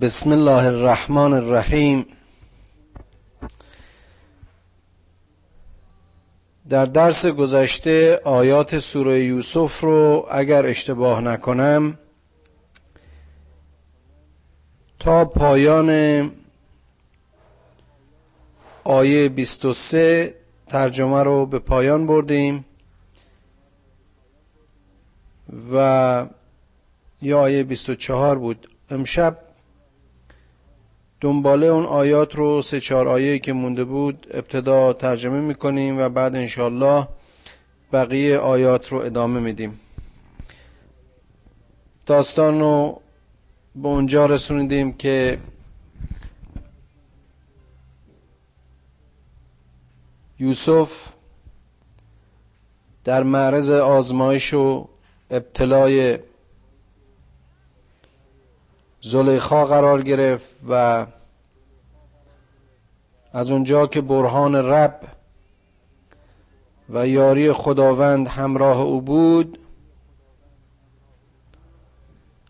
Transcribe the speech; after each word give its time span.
بسم 0.00 0.32
الله 0.32 0.64
الرحمن 0.66 1.32
الرحیم. 1.32 2.06
در 6.68 6.84
درس 6.86 7.26
گذشته 7.26 8.20
آیات 8.24 8.78
سوره 8.78 9.24
یوسف 9.24 9.80
رو 9.80 10.26
اگر 10.30 10.66
اشتباه 10.66 11.20
نکنم 11.20 11.98
تا 14.98 15.24
پایان 15.24 16.30
آیه 18.84 19.28
23 19.28 20.34
ترجمه 20.68 21.22
رو 21.22 21.46
به 21.46 21.58
پایان 21.58 22.06
بردیم 22.06 22.64
و 25.72 26.26
یا 27.22 27.40
آیه 27.40 27.62
24 27.62 28.38
بود. 28.38 28.68
امشب 28.90 29.53
دنباله 31.24 31.66
اون 31.66 31.84
آیات 31.86 32.34
رو 32.36 32.62
سه 32.62 32.80
چهار 32.80 33.08
آیه 33.08 33.38
که 33.38 33.52
مونده 33.52 33.84
بود 33.84 34.26
ابتدا 34.30 34.92
ترجمه 34.92 35.40
می‌کنیم 35.40 35.98
و 35.98 36.08
بعد 36.08 36.36
انشالله 36.36 37.08
بقیه 37.92 38.38
آیات 38.38 38.88
رو 38.92 38.98
ادامه 38.98 39.40
میدیم. 39.40 39.80
داستان 42.06 42.60
رو 42.60 43.00
به 43.74 43.88
اونجا 43.88 44.26
رسوندیم 44.26 44.92
که 44.92 45.38
یوسف 50.38 51.08
در 53.04 53.22
معرض 53.22 53.70
آزمایش 53.70 54.54
و 54.54 54.88
ابتلای 55.30 56.18
زلیخا 59.06 59.64
قرار 59.64 60.02
گرفت 60.02 60.50
و 60.68 61.06
از 63.32 63.50
اونجا 63.50 63.86
که 63.86 64.00
برهان 64.00 64.54
رب 64.54 65.00
و 66.88 67.08
یاری 67.08 67.52
خداوند 67.52 68.28
همراه 68.28 68.80
او 68.80 69.00
بود 69.00 69.58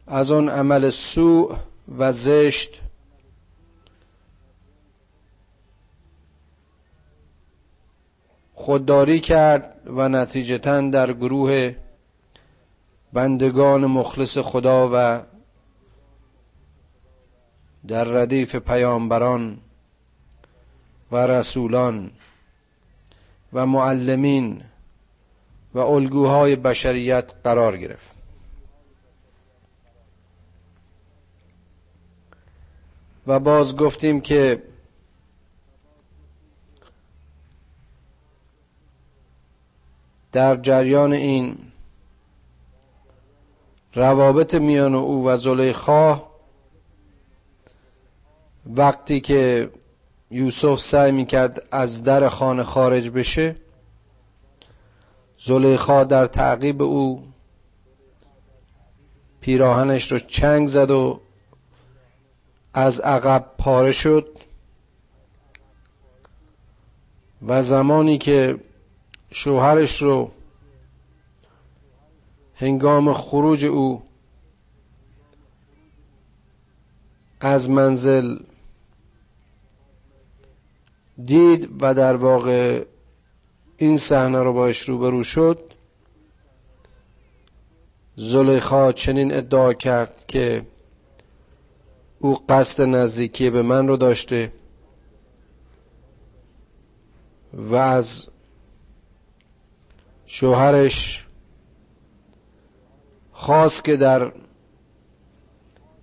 از 0.06 0.32
اون 0.32 0.48
عمل 0.48 0.90
سوء 0.90 1.56
و 1.98 2.12
زشت 2.12 2.80
خودداری 8.54 9.20
کرد 9.20 9.80
و 9.86 10.08
نتیجتا 10.08 10.80
در 10.80 11.12
گروه 11.12 11.74
بندگان 13.12 13.86
مخلص 13.86 14.38
خدا 14.38 14.90
و 14.92 15.20
در 17.88 18.04
ردیف 18.04 18.56
پیامبران 18.56 19.58
و 21.12 21.16
رسولان 21.16 22.10
و 23.52 23.66
معلمین 23.66 24.64
و 25.74 25.78
الگوهای 25.78 26.56
بشریت 26.56 27.32
قرار 27.44 27.76
گرفت. 27.76 28.10
و 33.26 33.40
باز 33.40 33.76
گفتیم 33.76 34.20
که 34.20 34.62
در 40.32 40.56
جریان 40.56 41.12
این 41.12 41.58
روابط 43.94 44.54
میان 44.54 44.94
او 44.94 45.26
و 45.26 45.36
زلیخا 45.36 46.33
وقتی 48.66 49.20
که 49.20 49.70
یوسف 50.30 50.80
سعی 50.80 51.12
می‌کرد 51.12 51.62
از 51.70 52.04
در 52.04 52.28
خانه 52.28 52.62
خارج 52.62 53.10
بشه 53.10 53.56
زلیخا 55.38 56.04
در 56.04 56.26
تعقیب 56.26 56.82
او 56.82 57.22
پیراهنش 59.40 60.12
رو 60.12 60.18
چنگ 60.18 60.68
زد 60.68 60.90
و 60.90 61.20
از 62.74 63.00
عقب 63.00 63.50
پاره 63.58 63.92
شد 63.92 64.28
و 67.46 67.62
زمانی 67.62 68.18
که 68.18 68.58
شوهرش 69.30 70.02
رو 70.02 70.30
هنگام 72.54 73.12
خروج 73.12 73.64
او 73.64 74.02
از 77.40 77.70
منزل 77.70 78.36
دید 81.22 81.68
و 81.80 81.94
در 81.94 82.16
واقع 82.16 82.84
این 83.76 83.96
صحنه 83.96 84.42
رو 84.42 84.52
باش 84.52 84.88
روبرو 84.88 85.22
شد. 85.22 85.58
زلیخا 88.16 88.92
چنین 88.92 89.34
ادعا 89.34 89.72
کرد 89.72 90.24
که 90.28 90.66
او 92.18 92.38
قصد 92.48 92.82
نزدیکی 92.82 93.50
به 93.50 93.62
من 93.62 93.88
رو 93.88 93.96
داشته 93.96 94.52
و 97.54 97.74
از 97.74 98.28
شوهرش 100.26 101.26
خواست 103.32 103.84
که 103.84 103.96
در 103.96 104.32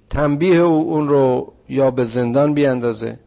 تنبیه 0.09 0.57
او 0.57 0.93
اون 0.93 1.09
رو 1.09 1.53
یا 1.69 1.91
به 1.91 2.03
زندان 2.03 2.53
بیاندازه. 2.53 3.19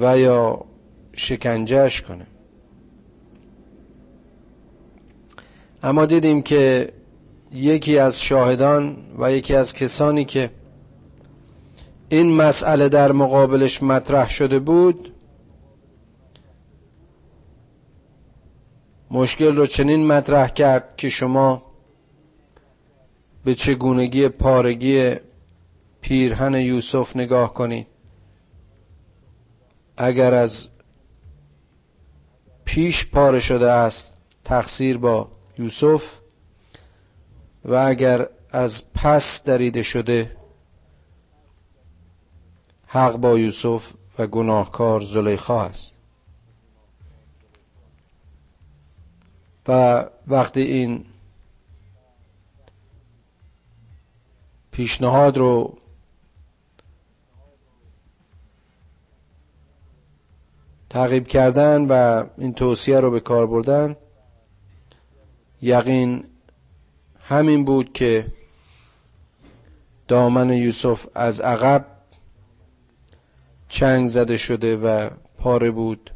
و 0.00 0.18
یا 0.18 0.64
شکنجهش 1.16 2.00
کنه. 2.00 2.26
اما 5.82 6.06
دیدیم 6.06 6.42
که 6.42 6.92
یکی 7.52 7.98
از 7.98 8.20
شاهدان 8.20 8.96
و 9.18 9.32
یکی 9.32 9.54
از 9.54 9.72
کسانی 9.72 10.24
که 10.24 10.50
این 12.08 12.32
مسئله 12.32 12.88
در 12.88 13.12
مقابلش 13.12 13.82
مطرح 13.82 14.28
شده 14.28 14.58
بود 14.58 15.12
مشکل 19.10 19.56
رو 19.56 19.66
چنین 19.66 20.06
مطرح 20.06 20.48
کرد 20.48 20.96
که 20.96 21.08
شما 21.08 21.62
به 23.44 23.54
چگونگی 23.54 24.28
پارگی 24.28 25.14
پیرهن 26.00 26.54
یوسف 26.54 27.16
نگاه 27.16 27.54
کنید. 27.54 27.86
اگر 30.02 30.34
از 30.34 30.68
پیش 32.64 33.06
پاره 33.06 33.40
شده 33.40 33.70
است 33.70 34.16
تقصیر 34.44 34.98
با 34.98 35.30
یوسف 35.58 36.18
و 37.64 37.74
اگر 37.74 38.28
از 38.50 38.92
پس 38.92 39.42
دریده 39.42 39.82
شده 39.82 40.36
حق 42.86 43.16
با 43.16 43.38
یوسف 43.38 43.92
و 44.18 44.26
گناهکار 44.26 45.00
زلیخا 45.00 45.62
است. 45.64 45.96
و 49.68 50.04
وقتی 50.26 50.62
این 50.62 51.04
پیشنهاد 54.70 55.38
رو 55.38 55.79
تعقیب 60.90 61.26
کردن 61.26 61.86
و 61.86 62.24
این 62.38 62.52
توصیه 62.52 63.00
رو 63.00 63.10
به 63.10 63.20
کار 63.20 63.46
بردن 63.46 63.96
یقین 65.62 66.24
همین 67.20 67.64
بود 67.64 67.92
که 67.92 68.26
دامن 70.08 70.50
یوسف 70.50 71.06
از 71.14 71.40
عقب 71.40 71.86
چنگ 73.68 74.08
زده 74.08 74.36
شده 74.36 74.76
و 74.76 75.10
پاره 75.38 75.70
بود. 75.70 76.10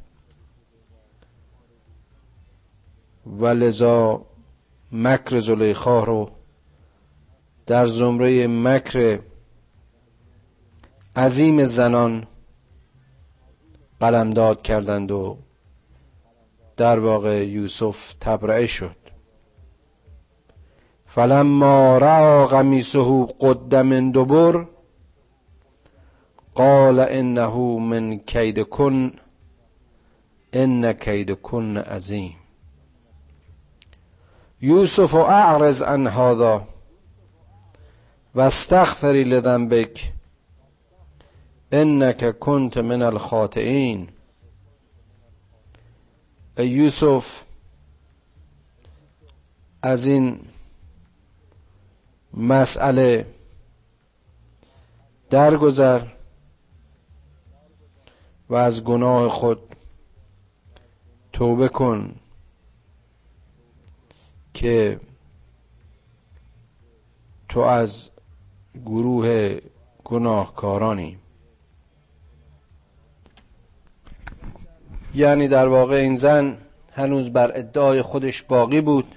و 3.27 3.47
لذا 3.47 4.27
مکر 4.93 5.41
زلیخا 5.41 6.05
رو 6.05 6.31
در 7.67 7.87
زمره 7.87 8.47
مکر 8.47 9.19
عظیم 11.17 11.65
زنان 11.65 12.27
قلمداد 14.01 14.63
کردند 14.63 15.11
و 15.11 15.39
در 16.77 16.99
واقع 16.99 17.47
یوسف 17.47 18.15
تبرئه 18.21 18.67
شد. 18.67 18.97
فلما 21.07 21.99
را 21.99 22.47
قمیصه 22.47 23.27
قد 23.41 23.75
من 23.75 24.11
دبر 24.11 24.67
قال 26.55 27.01
انه 27.01 27.57
من 27.79 28.19
کید 28.19 28.61
کن 28.61 29.13
ان 30.53 30.93
کید 30.93 31.31
کن 31.31 31.77
عظیم. 31.77 32.37
یوسف 34.61 35.15
اعرض 35.15 35.83
عن 35.83 36.07
هذا 36.07 36.63
و 38.35 38.41
استغفری 38.41 39.25
لذنبک. 39.25 40.14
انک 41.77 42.39
کنت 42.39 42.77
من 42.77 43.03
الخاطئین 43.03 44.09
ای 46.59 46.69
یوسف 46.69 47.43
از 49.83 50.07
این 50.07 50.41
مسئله 52.35 53.27
درگذر 55.31 56.07
و 58.49 58.55
از 58.55 58.85
گناه 58.85 59.29
خود 59.29 59.77
توبه 61.33 61.69
کن 61.69 62.15
که 64.55 65.01
تو 67.49 67.61
از 67.61 68.11
گروه 68.85 69.59
گناهکارانی. 70.05 71.24
یعنی 75.15 75.49
در 75.49 75.69
واقع 75.69 75.95
این 75.95 76.17
زن 76.17 76.57
هنوز 76.93 77.33
بر 77.33 77.59
ادعای 77.59 78.03
خودش 78.03 78.43
باقی 78.43 78.81
بود 78.81 79.15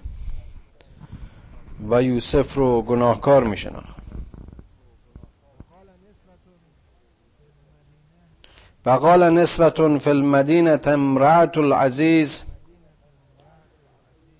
و 1.89 2.03
یوسف 2.03 2.53
رو 2.53 2.81
گناهکار 2.81 3.43
می 3.43 3.57
شناخت 3.57 3.95
و 8.85 8.89
قال 8.89 9.29
نسبت 9.29 9.97
فی 9.97 10.09
المدینه 10.09 10.79
امرأة 10.85 11.51
العزیز 11.57 12.43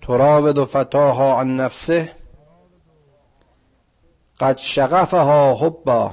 تراود 0.02 0.64
فتاها 0.64 1.40
عن 1.40 1.56
نفسه 1.56 2.12
قد 4.40 4.56
شغفها 4.56 5.54
حبا 5.54 6.12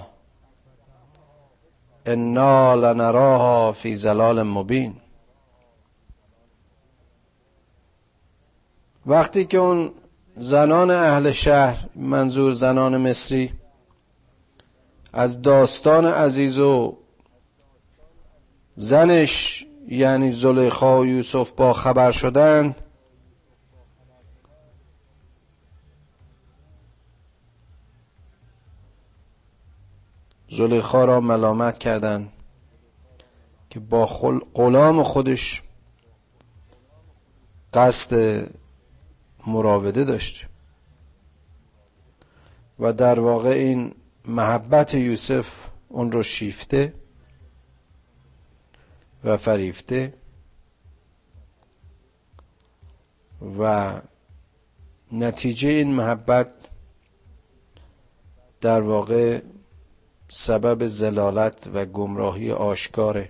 انا 2.05 2.75
لنراها 2.75 3.71
فی 3.71 3.95
زلال 3.95 4.43
مبین. 4.43 4.95
وقتی 9.07 9.45
که 9.45 9.57
اون 9.57 9.91
زنان 10.37 10.91
اهل 10.91 11.31
شهر 11.31 11.89
منظور 11.95 12.53
زنان 12.53 12.97
مصری 12.97 13.53
از 15.13 15.41
داستان 15.41 16.05
عزیز 16.05 16.59
و 16.59 16.97
زنش 18.75 19.65
یعنی 19.87 20.31
زلیخا 20.31 20.99
و 20.99 21.05
یوسف 21.05 21.51
با 21.51 21.73
خبر 21.73 22.11
شدند 22.11 22.81
زلیخا 30.49 31.05
را 31.05 31.19
ملامت 31.19 31.77
کردند 31.77 32.31
که 33.69 33.79
با 33.79 34.05
غلام 34.53 35.03
خودش 35.03 35.63
قصد 37.73 38.41
مراوده 39.47 40.03
داشت. 40.03 40.45
و 42.79 42.93
در 42.93 43.19
واقع 43.19 43.49
این 43.49 43.95
محبت 44.25 44.93
یوسف 44.93 45.69
اون 45.89 46.11
رو 46.11 46.23
شیفته 46.23 46.93
و 49.23 49.37
فریفته 49.37 50.13
و 53.59 53.93
نتیجه 55.11 55.69
این 55.69 55.93
محبت 55.93 56.53
در 58.61 58.81
واقع 58.81 59.41
سبب 60.27 60.85
زلالت 60.85 61.69
و 61.73 61.85
گمراهی 61.85 62.51
آشکار 62.51 63.29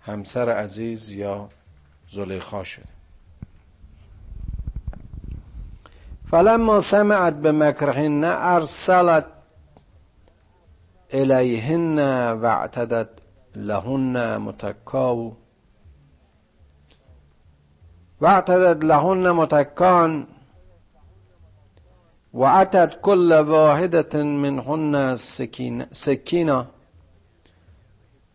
همسر 0.00 0.48
عزیز 0.48 1.10
یا 1.10 1.48
زلیخا 2.08 2.64
شده. 2.64 2.97
فلما 6.30 6.80
سمعت 6.80 7.34
به 7.34 7.52
مکرهن 7.52 8.24
أرسلت 8.24 9.26
الیهن 11.12 11.98
واعتدت 12.42 13.08
لهن 13.56 14.36
متکاو 14.36 15.32
واعتدت 18.20 18.84
لهن 18.84 19.30
متکان 19.30 20.26
وعتت 22.32 22.98
كل 23.02 23.32
واحدة 23.32 24.22
منهن 24.22 25.16
سكينة. 25.92 26.66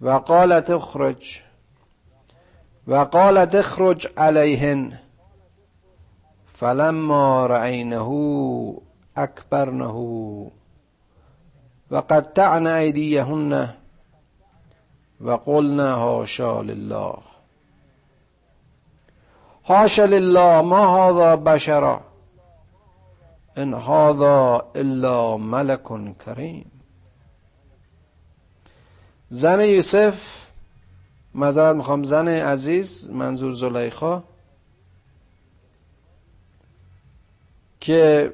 وقالت 0.01 0.71
اخرج 0.71 1.39
وقالت 2.87 3.55
اخرج 3.55 4.07
عليهن. 4.17 4.97
فلما 6.63 7.47
رأينه 7.47 8.09
أكبرنه. 9.17 9.97
وقطعن 11.91 12.67
أيديهن. 12.67 13.69
وقلنا 15.21 15.95
هاشا 15.95 16.61
لله. 16.63 17.17
هاشا 19.65 20.01
لله 20.01 20.61
ما 20.61 20.85
هذا 20.85 21.35
بشرا 21.35 22.01
ان 23.57 23.73
هذا 23.73 24.61
الا 24.75 25.37
ملک 25.37 26.17
کریم 26.25 26.71
زن 29.29 29.61
یوسف 29.61 30.47
مذارت 31.35 31.75
می‌خوام 31.75 32.03
زن 32.03 32.27
عزیز 32.27 33.09
منظور 33.09 33.51
زلیخا 33.51 34.23
که 37.83 38.33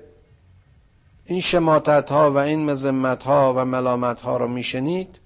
این 1.25 1.41
شماتت 1.41 2.11
ها 2.11 2.31
و 2.31 2.37
این 2.37 2.65
مزمت 2.65 3.23
ها 3.23 3.53
و 3.57 3.65
ملامت 3.65 4.21
ها 4.21 4.37
را 4.37 4.47
میشنید 4.47 5.19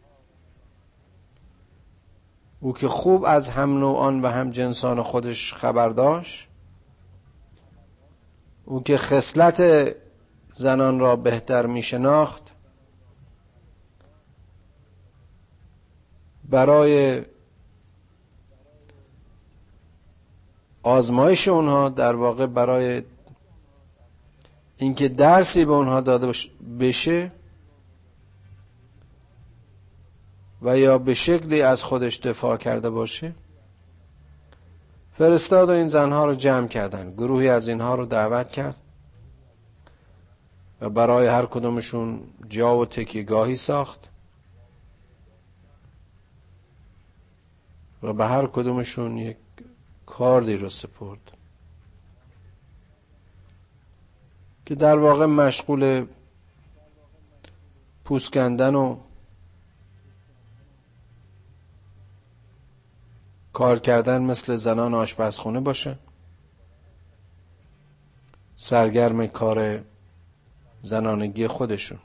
او 2.59 2.73
که 2.73 2.87
خوب 2.87 3.25
از 3.25 3.49
هم 3.49 3.79
نوعان 3.79 4.21
و 4.21 4.27
هم 4.27 4.49
جنسان 4.49 5.01
خودش 5.01 5.53
خبر 5.53 5.89
داشت 5.89 6.47
او 8.65 8.83
که 8.83 8.97
خصلت 8.97 9.61
زنان 10.53 10.99
را 10.99 11.15
بهتر 11.15 11.65
می 11.65 11.83
شناخت 11.83 12.43
برای 16.49 17.23
آزمایش 20.83 21.47
اونها 21.47 21.89
در 21.89 22.15
واقع 22.15 22.45
برای 22.45 23.03
اینکه 24.83 25.09
درسی 25.09 25.65
به 25.65 25.71
اونها 25.71 26.01
داده 26.01 26.31
بشه 26.79 27.31
و 30.61 30.77
یا 30.77 30.97
به 30.97 31.13
شکلی 31.13 31.61
از 31.61 31.83
خودش 31.83 32.17
دفاع 32.17 32.57
کرده 32.57 32.89
باشه 32.89 33.33
فرستاد 35.17 35.69
و 35.69 35.71
این 35.71 35.87
زنها 35.87 36.25
رو 36.25 36.35
جمع 36.35 36.67
کردن. 36.67 37.11
گروهی 37.11 37.49
از 37.49 37.67
اینها 37.67 37.95
رو 37.95 38.05
دعوت 38.05 38.51
کرد 38.51 38.75
و 40.81 40.89
برای 40.89 41.27
هر 41.27 41.45
کدومشون 41.45 42.21
جا 42.49 42.77
و 42.77 42.85
تکیگاهی 42.85 43.55
ساخت 43.55 44.09
و 48.03 48.13
به 48.13 48.25
هر 48.25 48.47
کدومشون 48.47 49.17
یک 49.17 49.37
کاردی 50.05 50.57
رو 50.57 50.69
سپرد. 50.69 51.32
که 54.65 54.75
در 54.75 54.97
واقع 54.97 55.25
مشغول 55.25 56.05
پوسکندن 58.05 58.75
و 58.75 58.97
کار 63.53 63.79
کردن 63.79 64.21
مثل 64.21 64.55
زنان 64.55 64.93
آشپزخونه 64.93 65.59
باشه. 65.59 65.97
سرگرم 68.55 69.27
کار 69.27 69.79
زنانگی 70.83 71.47
خودشون. 71.47 71.99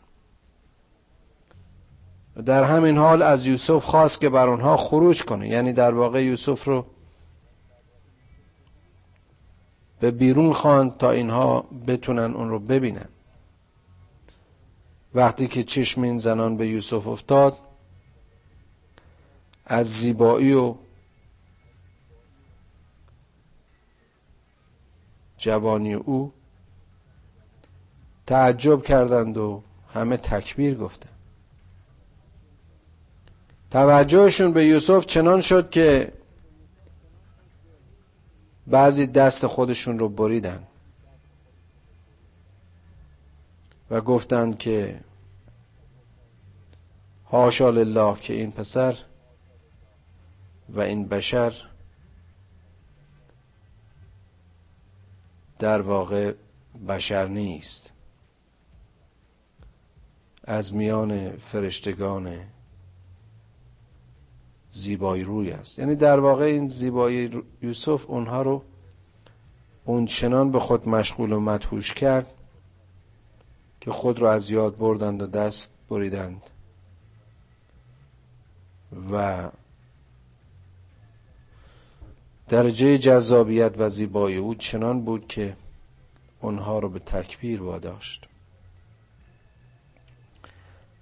در 2.44 2.64
همین 2.64 2.98
حال 2.98 3.22
از 3.22 3.46
یوسف 3.46 3.84
خواست 3.84 4.20
که 4.20 4.28
بر 4.28 4.48
آنها 4.48 4.76
خروج 4.76 5.22
کنه. 5.24 5.48
یعنی 5.48 5.72
در 5.72 5.94
واقع 5.94 6.24
یوسف 6.24 6.64
رو 6.64 6.86
به 10.00 10.10
بیرون 10.10 10.52
خواند 10.52 10.96
تا 10.96 11.10
اینها 11.10 11.60
بتونن 11.86 12.34
اون 12.34 12.48
رو 12.50 12.58
ببینن. 12.58 13.08
وقتی 15.14 15.46
که 15.46 15.64
چشم 15.64 16.02
این 16.02 16.18
زنان 16.18 16.56
به 16.56 16.66
یوسف 16.68 17.06
افتاد 17.06 17.58
از 19.66 19.86
زیبایی 19.86 20.52
و 20.54 20.74
جوانی 25.38 25.94
او 25.94 26.32
تعجب 28.26 28.82
کردند 28.82 29.36
و 29.36 29.62
همه 29.94 30.16
تکبیر 30.16 30.74
گفتند. 30.74 31.12
توجهشون 33.70 34.52
به 34.52 34.64
یوسف 34.64 35.06
چنان 35.06 35.40
شد 35.40 35.70
که 35.70 36.12
بعضی 38.70 39.06
دست 39.06 39.46
خودشون 39.46 39.98
رو 39.98 40.08
بریدن 40.08 40.66
و 43.90 44.00
گفتند 44.00 44.58
که 44.58 45.00
حاشا 47.24 47.70
لله 47.70 48.20
که 48.20 48.34
این 48.34 48.52
پسر 48.52 48.96
و 50.68 50.80
این 50.80 51.08
بشر 51.08 51.52
در 55.58 55.80
واقع 55.80 56.34
بشر 56.88 57.26
نیست. 57.26 57.92
از 60.44 60.74
میان 60.74 61.36
فرشتگان 61.36 62.40
زیبایی 64.78 65.24
روی 65.24 65.50
است. 65.50 65.78
یعنی 65.78 65.94
در 65.94 66.20
واقع 66.20 66.44
این 66.44 66.68
زیبایی 66.68 67.42
یوسف 67.62 68.10
اونها 68.10 68.42
رو 68.42 68.62
اون 69.84 70.06
چنان 70.06 70.50
به 70.50 70.58
خود 70.58 70.88
مشغول 70.88 71.32
و 71.32 71.40
مدهوش 71.40 71.94
کرد 71.94 72.26
که 73.80 73.90
خود 73.90 74.18
را 74.18 74.32
از 74.32 74.50
یاد 74.50 74.76
بردند 74.76 75.22
و 75.22 75.26
دست 75.26 75.72
بریدند. 75.88 76.42
و 79.12 79.48
درجه 82.48 82.98
جذابیت 82.98 83.74
و 83.78 83.88
زیبایی 83.88 84.36
او 84.36 84.54
چنان 84.54 85.00
بود 85.00 85.26
که 85.26 85.56
اونها 86.40 86.78
رو 86.78 86.88
به 86.88 86.98
تکبیر 86.98 87.62
واداشت. 87.62 88.28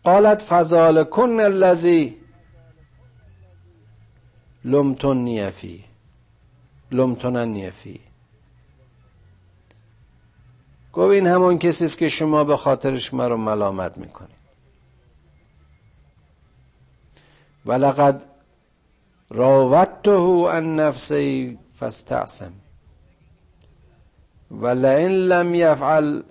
قالت 0.04 0.42
فضال 0.42 1.04
کن 1.04 1.40
الذی 1.40 2.16
لمتون 4.66 5.16
نیفی 5.16 5.84
لمتون 6.90 7.36
نیفی 7.36 8.00
گفت 10.92 11.12
این 11.12 11.26
همون 11.26 11.58
کسی 11.58 11.84
است 11.84 11.98
که 11.98 12.08
شما 12.08 12.44
به 12.44 12.56
خاطرش 12.56 13.14
مرا 13.14 13.36
ملامت 13.36 13.98
می‌کنید. 13.98 14.36
ولقد 17.66 18.24
راودته 19.30 20.48
عن 20.48 20.76
نفسی 20.76 21.58
فاستعصم. 21.74 22.52
ولئن 24.50 25.10
لم 25.10 25.54
يفعل 25.54 26.22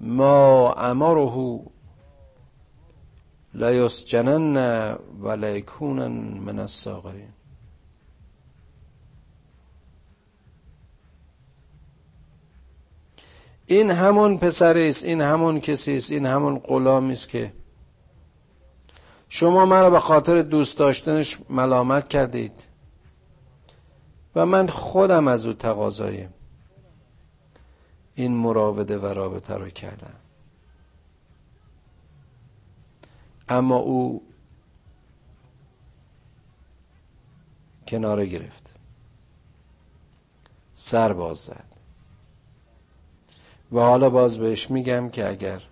ما 0.00 0.72
امره 0.72 1.60
لیسجنن 3.54 4.56
و 5.20 5.28
لیکونن 5.28 6.38
من 6.38 6.58
الساغرین 6.58 7.28
این 13.66 13.90
همون 13.90 14.38
پسری 14.38 14.88
است 14.88 15.04
این 15.04 15.20
همون 15.20 15.60
کسی 15.60 15.96
است 15.96 16.12
این 16.12 16.26
همون 16.26 16.58
غلامی 16.58 17.12
است 17.12 17.28
که 17.28 17.52
شما 19.28 19.66
مرا 19.66 19.90
به 19.90 19.98
خاطر 20.00 20.42
دوست 20.42 20.78
داشتنش 20.78 21.38
ملامت 21.50 22.08
کردید 22.08 22.64
و 24.36 24.46
من 24.46 24.66
خودم 24.66 25.28
از 25.28 25.46
او 25.46 25.52
تقاضای 25.52 26.28
این 28.14 28.36
مراوده 28.36 28.98
و 28.98 29.06
رابطه 29.06 29.54
رو 29.54 29.68
کردم. 29.68 30.14
اما 33.48 33.76
او 33.76 34.22
کناره 37.88 38.26
گرفت. 38.26 38.70
سر 40.72 41.12
باز 41.12 41.38
زد. 41.38 41.64
و 43.72 43.80
حالا 43.80 44.10
باز 44.10 44.38
بهش 44.38 44.70
میگم 44.70 45.08
که 45.10 45.28
اگر 45.28 45.62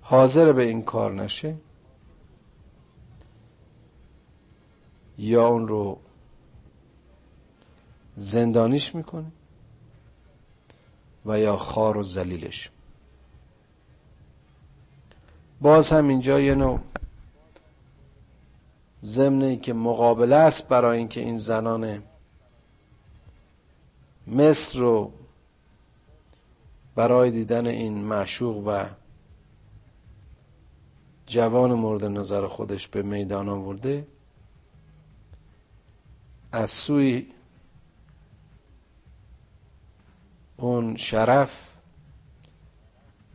حاضر 0.00 0.52
به 0.52 0.62
این 0.62 0.82
کار 0.82 1.12
نشه 1.12 1.56
یا 5.18 5.46
اون 5.46 5.68
رو 5.68 6.00
زندانیش 8.14 8.94
می‌کنه 8.94 9.32
و 11.26 11.38
یا 11.38 11.56
خار 11.56 11.96
و 11.96 12.02
زلیلش 12.02 12.70
باز 15.60 15.92
هم 15.92 16.08
اینجا 16.08 16.40
یه 16.40 16.54
نوع 16.54 16.80
ضمنی 19.04 19.56
که 19.56 19.72
مقابله 19.72 20.36
است 20.36 20.68
برای 20.68 20.98
اینکه 20.98 21.20
این 21.20 21.38
زنان 21.38 22.02
مصر 24.26 24.78
رو 24.78 25.12
برای 26.94 27.30
دیدن 27.30 27.66
این 27.66 27.94
معشوق 27.94 28.66
و 28.66 28.84
جوان 31.26 31.74
مورد 31.74 32.04
نظر 32.04 32.46
خودش 32.46 32.88
به 32.88 33.02
میدان 33.02 33.48
آورده 33.48 34.06
از 36.52 36.70
سوی 36.70 37.26
اون 40.56 40.96
شرف 40.96 41.76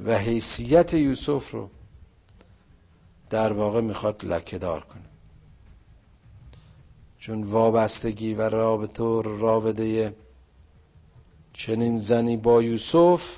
و 0.06 0.18
حیثیت 0.18 0.94
یوسف 0.94 1.52
رو 1.52 1.70
در 3.30 3.54
واقع 3.54 3.82
می‌خواد 3.82 4.26
لکه 4.26 4.58
دار 4.58 4.82
کنه. 4.82 5.02
چون 7.18 7.44
وابستگی 7.44 8.34
و 8.34 8.50
رابطه 8.50 9.04
و 9.04 9.22
رابطه 9.22 10.16
چنین 11.54 11.98
زنی 11.98 12.38
با 12.38 12.62
یوسف 12.62 13.36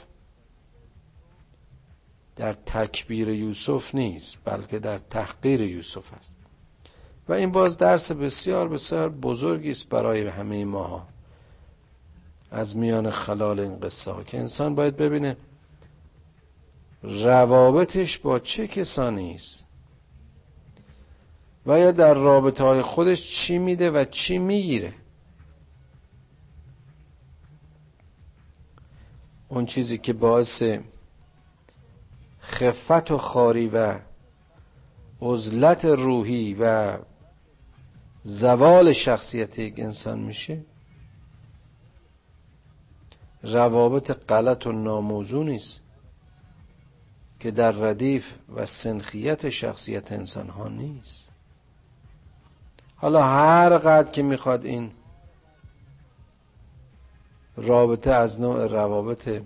در 2.35 2.53
تکبیر 2.53 3.29
یوسف 3.29 3.95
نیست 3.95 4.37
بلکه 4.45 4.79
در 4.79 4.97
تحقیر 4.97 5.61
یوسف 5.61 6.13
است. 6.13 6.35
و 7.29 7.33
این 7.33 7.51
باز 7.51 7.77
درس 7.77 8.11
بسیار 8.11 8.67
بسیار 8.67 9.09
بزرگی 9.09 9.71
است 9.71 9.89
برای 9.89 10.27
همه 10.27 10.65
ماها. 10.65 11.07
از 12.51 12.77
میان 12.77 13.09
خلال 13.09 13.59
این 13.59 13.79
قصه 13.79 14.11
ها 14.11 14.23
که 14.23 14.39
انسان 14.39 14.75
باید 14.75 14.97
ببینه 14.97 15.37
روابطش 17.03 18.17
با 18.17 18.39
چه 18.39 18.67
کسانی 18.67 19.33
است. 19.33 19.66
و 21.67 21.79
یا 21.79 21.91
در 21.91 22.13
رابطه 22.13 22.63
های 22.63 22.81
خودش 22.81 23.29
چی 23.29 23.57
میده 23.57 23.91
و 23.91 24.05
چی 24.05 24.37
می‌گیره. 24.37 24.93
اون 29.49 29.65
چیزی 29.65 29.97
که 29.97 30.13
باعث 30.13 30.63
خفت 32.41 33.11
و 33.11 33.17
خاری 33.17 33.67
و 33.67 33.99
عزلت 35.21 35.85
روحی 35.85 36.57
و 36.59 36.97
زوال 38.23 38.93
شخصیت 38.93 39.59
یک 39.59 39.79
انسان 39.79 40.19
میشه 40.19 40.61
روابط 43.43 44.11
غلط 44.11 44.67
و 44.67 44.71
ناموزون 44.71 45.49
نیست 45.49 45.81
که 47.39 47.51
در 47.51 47.71
ردیف 47.71 48.33
و 48.55 48.65
سنخیت 48.65 49.49
شخصیت 49.49 50.11
انسان 50.11 50.49
ها 50.49 50.67
نیست. 50.67 51.26
حالا 52.97 53.23
هر 53.23 53.77
قدر 53.77 54.11
که 54.11 54.23
می‌خواد 54.23 54.65
این 54.65 54.91
رابطه 57.57 58.11
از 58.11 58.41
نوع 58.41 58.67
روابط 58.67 59.41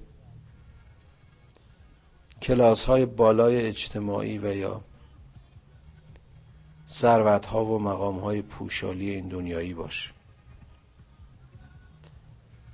کلاس 2.42 2.86
های 2.86 3.06
بالای 3.06 3.68
اجتماعی 3.68 4.38
و 4.38 4.56
یا 4.56 4.82
ثروت 6.88 7.46
ها 7.46 7.66
و 7.66 7.80
مقام 7.80 8.20
های 8.20 8.42
پوشالی 8.42 9.10
این 9.10 9.28
دنیایی 9.28 9.74
باشه. 9.74 10.10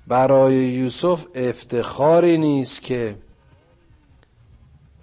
برای 0.08 0.56
یوسف 0.56 1.26
افتخاری 1.36 2.38
نیست 2.38 2.82
که 2.82 3.18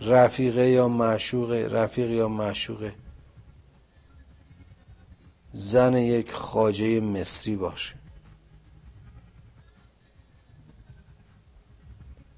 رفیقه 0.01 0.69
یا 0.69 0.89
معشوق 0.89 1.53
رفیق 1.53 2.11
یا 2.11 2.29
معشوق 2.29 2.91
زن 5.57 5.95
یک 5.95 6.33
خاجه 6.33 7.01
مصری 7.01 7.57
باشه. 7.57 7.95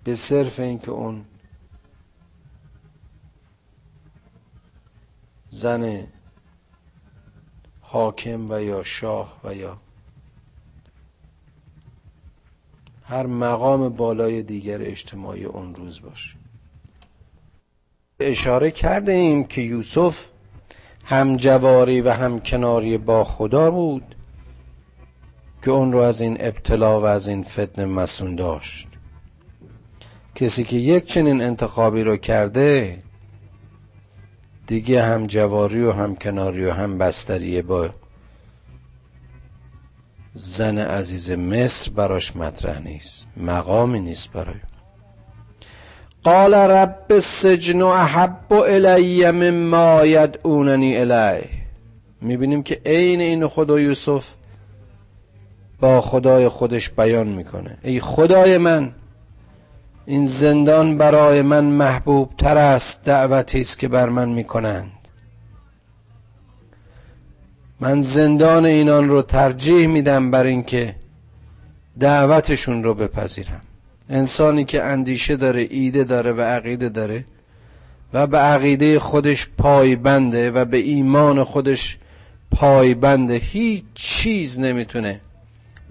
به 0.04 0.14
صرف 0.14 0.60
اینکه 0.60 0.90
اون 0.90 1.24
زن 5.50 6.06
حاکم 7.80 8.50
و 8.50 8.62
یا 8.62 8.82
شاه 8.82 9.40
و 9.44 9.54
یا 9.54 9.80
هر 13.02 13.26
مقام 13.26 13.88
بالای 13.88 14.42
دیگر 14.42 14.82
اجتماعی 14.82 15.44
اون 15.44 15.74
روز 15.74 16.02
باشه. 16.02 16.36
اشاره 18.20 18.70
کرده 18.70 19.12
ایم 19.12 19.44
که 19.44 19.60
یوسف 19.60 20.28
هم 21.08 21.36
جواری 21.36 22.00
و 22.00 22.10
هم 22.10 22.40
کناری 22.40 22.98
با 22.98 23.24
خدا 23.24 23.70
بود 23.70 24.14
که 25.62 25.70
اون 25.70 25.92
رو 25.92 25.98
از 25.98 26.20
این 26.20 26.36
ابتلا 26.40 27.00
و 27.00 27.04
از 27.04 27.28
این 27.28 27.42
فتن 27.42 27.84
مسون 27.84 28.34
داشت. 28.34 28.88
کسی 30.34 30.64
که 30.64 30.76
یک 30.76 31.04
چنین 31.04 31.42
انتخابی 31.42 32.02
رو 32.02 32.16
کرده 32.16 33.02
دیگه 34.66 35.02
هم 35.02 35.26
جواری 35.26 35.82
و 35.82 35.92
هم 35.92 36.16
کناری 36.16 36.64
و 36.64 36.72
هم 36.72 36.98
بستریه 36.98 37.62
با 37.62 37.90
زن 40.34 40.78
عزیز 40.78 41.30
مصر 41.30 41.90
براش 41.90 42.36
مطرح 42.36 42.78
نیست 42.78 43.26
مقامی 43.36 44.00
نیست 44.00 44.32
برای. 44.32 44.60
قال 46.26 46.54
رب 46.54 47.06
السجن 47.10 47.82
احب 47.82 48.52
الی 48.52 49.30
مما 49.30 50.06
یدعوننی 50.06 50.96
الیه 50.96 51.48
می‌بینیم 52.20 52.62
که 52.62 52.80
عین 52.86 53.20
این 53.20 53.46
خدا 53.46 53.80
یوسف 53.80 54.28
با 55.80 56.00
خدای 56.00 56.48
خودش 56.48 56.90
بیان 56.90 57.26
می‌کنه. 57.26 57.78
ای 57.82 58.00
خدای 58.00 58.58
من 58.58 58.92
این 60.06 60.26
زندان 60.26 60.98
برای 60.98 61.42
من 61.42 61.64
محبوب 61.64 62.30
تر 62.38 62.58
است 62.58 63.04
دعوتی 63.04 63.60
است 63.60 63.78
که 63.78 63.88
بر 63.88 64.08
من 64.08 64.28
می‌کنند. 64.28 64.92
من 67.80 68.02
زندان 68.02 68.64
اینان 68.64 69.08
رو 69.08 69.22
ترجیح 69.22 69.86
میدم 69.86 70.30
بر 70.30 70.44
اینکه 70.44 70.94
دعوتشون 72.00 72.84
رو 72.84 72.94
بپذیرم. 72.94 73.65
انسانی 74.10 74.64
که 74.64 74.82
اندیشه 74.82 75.36
داره 75.36 75.66
ایده 75.70 76.04
داره 76.04 76.32
و 76.32 76.40
عقیده 76.40 76.88
داره 76.88 77.24
و 78.12 78.26
به 78.26 78.38
عقیده 78.38 78.98
خودش 78.98 79.48
پایبنده 79.58 80.50
و 80.50 80.64
به 80.64 80.76
ایمان 80.76 81.44
خودش 81.44 81.98
پایبنده 82.50 83.34
هیچ 83.34 83.84
چیز 83.94 84.58
نمی‌تونه 84.58 85.20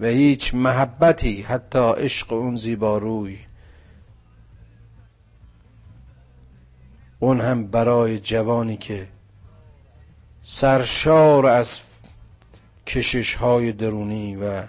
و 0.00 0.06
هیچ 0.06 0.54
محبتی 0.54 1.42
حتی 1.42 1.78
عشق 1.78 2.32
اون 2.32 2.56
زیباروی 2.56 3.38
اون 7.18 7.40
هم 7.40 7.66
برای 7.66 8.18
جوانی 8.18 8.76
که 8.76 9.06
سرشار 10.42 11.46
از 11.46 11.80
کشش 12.86 13.34
های 13.34 13.72
درونی 13.72 14.36
و 14.36 14.62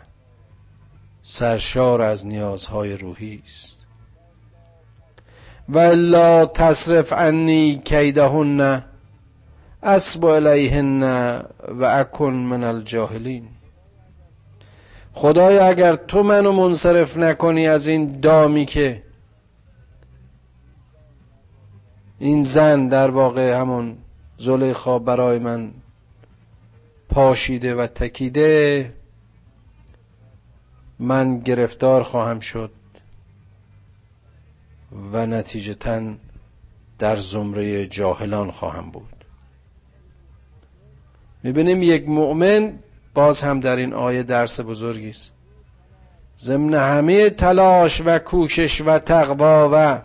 سرشار 1.29 2.01
از 2.01 2.25
نیازهای 2.27 2.97
روحی 2.97 3.41
است. 3.43 3.77
و 5.69 5.79
لا 5.79 6.45
تصرف 6.45 7.13
عنی 7.13 7.81
کیدهن 7.85 8.83
اسب 9.83 10.25
الیهن 10.25 11.03
و 11.67 11.85
اکن 11.85 12.33
من 12.33 12.63
الجاهلین 12.63 13.47
خدایا 15.13 15.65
اگر 15.65 15.95
تو 15.95 16.23
منو 16.23 16.51
منصرف 16.51 17.17
نکنی 17.17 17.67
از 17.67 17.87
این 17.87 18.19
دامی 18.19 18.65
که 18.65 19.03
این 22.19 22.43
زن 22.43 22.87
در 22.87 23.09
واقع 23.09 23.59
همون 23.59 23.97
زلیخا 24.37 24.99
برای 24.99 25.39
من 25.39 25.71
پاشیده 27.09 27.75
و 27.75 27.87
تکیده 27.87 28.96
من 30.99 31.39
گرفتار 31.39 32.03
خواهم 32.03 32.39
شد 32.39 32.71
و 35.11 35.25
نتیجتا 35.25 36.01
در 36.99 37.15
زمره 37.15 37.87
جاهلان 37.87 38.51
خواهم 38.51 38.91
بود. 38.91 39.25
می‌بینیم 41.43 41.83
یک 41.83 42.09
مؤمن 42.09 42.79
باز 43.13 43.41
هم 43.41 43.59
در 43.59 43.75
این 43.75 43.93
آیه 43.93 44.23
درس 44.23 44.59
بزرگی 44.59 45.09
است. 45.09 45.31
ضمن 46.39 46.73
همه 46.73 47.29
تلاش 47.29 48.01
و 48.05 48.19
کوشش 48.19 48.81
و 48.81 48.99
تقوا 48.99 49.69
و 49.73 50.01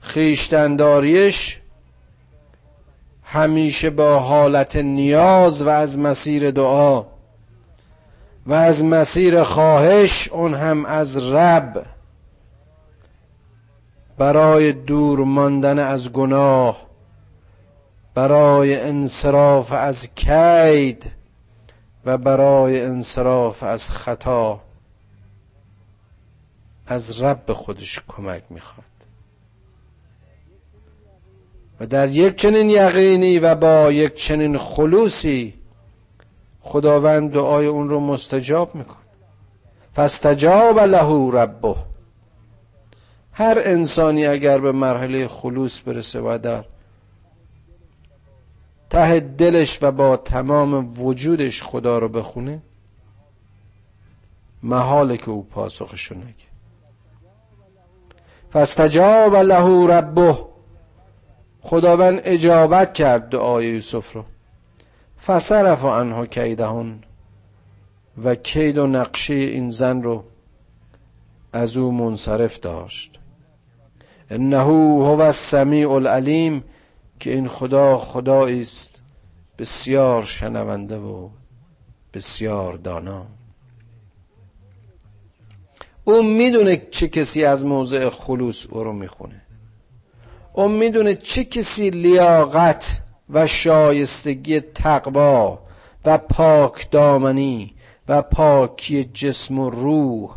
خیشتنداریش 0.00 1.60
همیشه 3.22 3.90
با 3.90 4.18
حالت 4.18 4.76
نیاز 4.76 5.62
و 5.62 5.68
از 5.68 5.98
مسیر 5.98 6.50
دعا 6.50 7.04
و 8.48 8.52
از 8.52 8.84
مسیر 8.84 9.42
خواهش 9.42 10.28
اون 10.28 10.54
هم 10.54 10.84
از 10.86 11.16
رب. 11.32 11.86
برای 14.18 14.72
دور 14.72 15.24
ماندن 15.24 15.78
از 15.78 16.12
گناه 16.12 16.86
برای 18.14 18.80
انصراف 18.80 19.72
از 19.72 20.08
کید 20.14 21.10
و 22.04 22.18
برای 22.18 22.84
انصراف 22.84 23.62
از 23.62 23.90
خطا. 23.90 24.60
از 26.86 27.22
رب 27.22 27.52
خودش 27.52 28.00
کمک 28.08 28.42
می‌خواد. 28.50 28.86
و 31.80 31.86
در 31.86 32.08
یک 32.10 32.36
چنین 32.36 32.70
یقینی 32.70 33.38
و 33.38 33.54
با 33.54 33.92
یک 33.92 34.14
چنین 34.14 34.58
خلوصی 34.58 35.57
خداوند 36.62 37.32
دعای 37.32 37.66
اون 37.66 37.90
رو 37.90 38.00
مستجاب 38.00 38.74
میکن. 38.74 38.96
فاستجاب 39.92 40.78
له 40.78 41.30
ربه. 41.32 41.74
هر 43.32 43.62
انسانی 43.64 44.26
اگر 44.26 44.58
به 44.58 44.72
مرحله 44.72 45.28
خلوص 45.28 45.82
برسه 45.86 46.20
و 46.20 46.38
در 46.42 46.64
ته 48.90 49.20
دلش 49.20 49.78
و 49.82 49.90
با 49.90 50.16
تمام 50.16 51.00
وجودش 51.02 51.62
خدا 51.62 51.98
رو 51.98 52.08
بخونه 52.08 52.62
محاله 54.62 55.16
که 55.16 55.30
او 55.30 55.44
پاسخشو 55.44 56.14
نگه. 56.14 56.48
فاستجاب 58.52 59.36
له 59.36 59.86
ربه. 59.86 60.38
خداوند 61.62 62.20
اجابت 62.24 62.94
کرد 62.94 63.28
دعای 63.28 63.66
یوسف 63.66 64.12
رو. 64.12 64.24
فصرف 65.26 65.84
عنه 65.84 66.26
کیدهن 66.26 66.98
و 68.24 68.34
کید 68.34 68.78
و 68.78 68.86
نقشه 68.86 69.34
این 69.34 69.70
زن 69.70 70.02
رو 70.02 70.24
از 71.52 71.76
او 71.76 71.92
منصرف 71.92 72.60
داشت. 72.60 73.18
انه 74.30 74.58
هو 74.58 75.20
السمیع 75.20 75.90
العلیم 75.90 76.64
که 77.20 77.32
این 77.32 77.48
خدا 77.48 77.98
خدایی 77.98 78.60
است 78.60 78.90
بسیار 79.58 80.24
شنونده 80.24 80.98
و 80.98 81.28
بسیار 82.14 82.76
دانا. 82.76 83.26
او 86.04 86.22
می‌دونه 86.22 86.76
چه 86.90 87.08
کسی 87.08 87.44
از 87.44 87.66
موضع 87.66 88.08
خلوص 88.08 88.66
او 88.70 88.84
رو 88.84 88.92
می‌خونه. 88.92 89.42
اون 90.52 90.72
می‌دونه 90.72 91.14
چه 91.14 91.44
کسی 91.44 91.90
لیاقت 91.90 93.02
و 93.30 93.46
شایستگی 93.46 94.60
تقوا 94.60 95.58
و 96.04 96.18
پاک 96.18 96.90
دامنی 96.90 97.74
و 98.08 98.22
پاکی 98.22 99.04
جسم 99.04 99.58
و 99.58 99.70
روح 99.70 100.36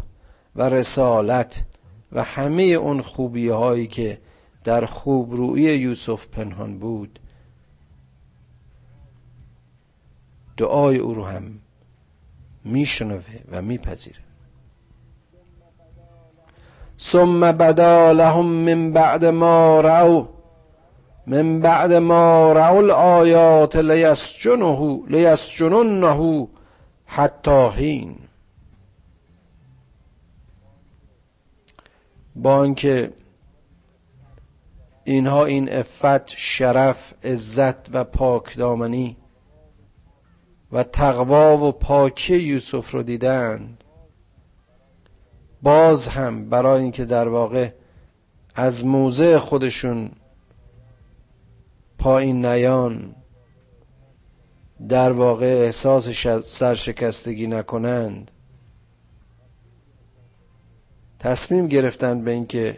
و 0.56 0.70
رسالت 0.70 1.64
و 2.12 2.24
همه 2.24 2.64
اون 2.64 3.02
خوبی 3.02 3.50
هایی 3.50 3.88
که 3.88 4.18
در 4.64 4.86
خوبرویی 4.86 5.78
یوسف 5.78 6.28
پنهان 6.28 6.80
بود. 6.80 7.20
دعای 10.58 10.98
او 10.98 11.14
رو 11.14 11.26
هم 11.26 11.60
میشنوه 12.64 13.24
و 13.52 13.62
میپذیره. 13.62 14.20
ثم 17.00 17.52
بدا 17.52 18.12
لهم 18.12 18.46
من 18.46 18.92
بعد 18.92 19.26
ما 19.26 19.82
رأوا 19.82 20.41
من 21.28 21.60
بعد 21.60 21.94
ما 21.94 22.54
رأوا 22.54 22.78
الآیات 22.78 23.76
لیسجنه 23.76 25.04
لیسجننه 25.08 26.48
حتی 27.06 27.68
حین 27.68 28.16
با 32.36 32.64
اینکه 32.64 33.14
اینها 35.04 35.46
این 35.46 35.74
افت 35.74 36.30
شرف 36.30 37.14
عزت 37.24 37.96
و 37.96 38.04
پاکدامنی 38.04 39.18
و 40.72 40.84
تقوا 40.84 41.58
و 41.58 41.72
پاکی 41.72 42.38
یوسف 42.38 42.92
رو 42.92 43.04
دیدند 43.04 43.84
باز 45.62 46.08
هم 46.08 46.50
برای 46.50 46.82
اینکه 46.82 47.06
در 47.06 47.28
واقع 47.28 47.70
از 48.56 48.86
موضع 48.86 49.38
خودشون 49.38 50.12
پایین 52.02 52.46
نیان. 52.46 53.16
در 54.90 55.12
واقع 55.12 55.46
احساس 55.46 56.10
سرشکستگی 56.46 57.48
نکنند. 57.48 58.32
تصمیم 61.20 61.68
گرفتن 61.68 62.24
به 62.24 62.32
اینکه 62.32 62.78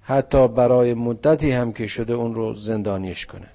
حتی 0.00 0.48
برای 0.48 0.94
مدتی 0.94 1.50
هم 1.50 1.72
که 1.72 1.86
شده 1.86 2.12
اون 2.12 2.34
رو 2.34 2.54
زندانیش 2.54 3.26
کنه 3.26 3.48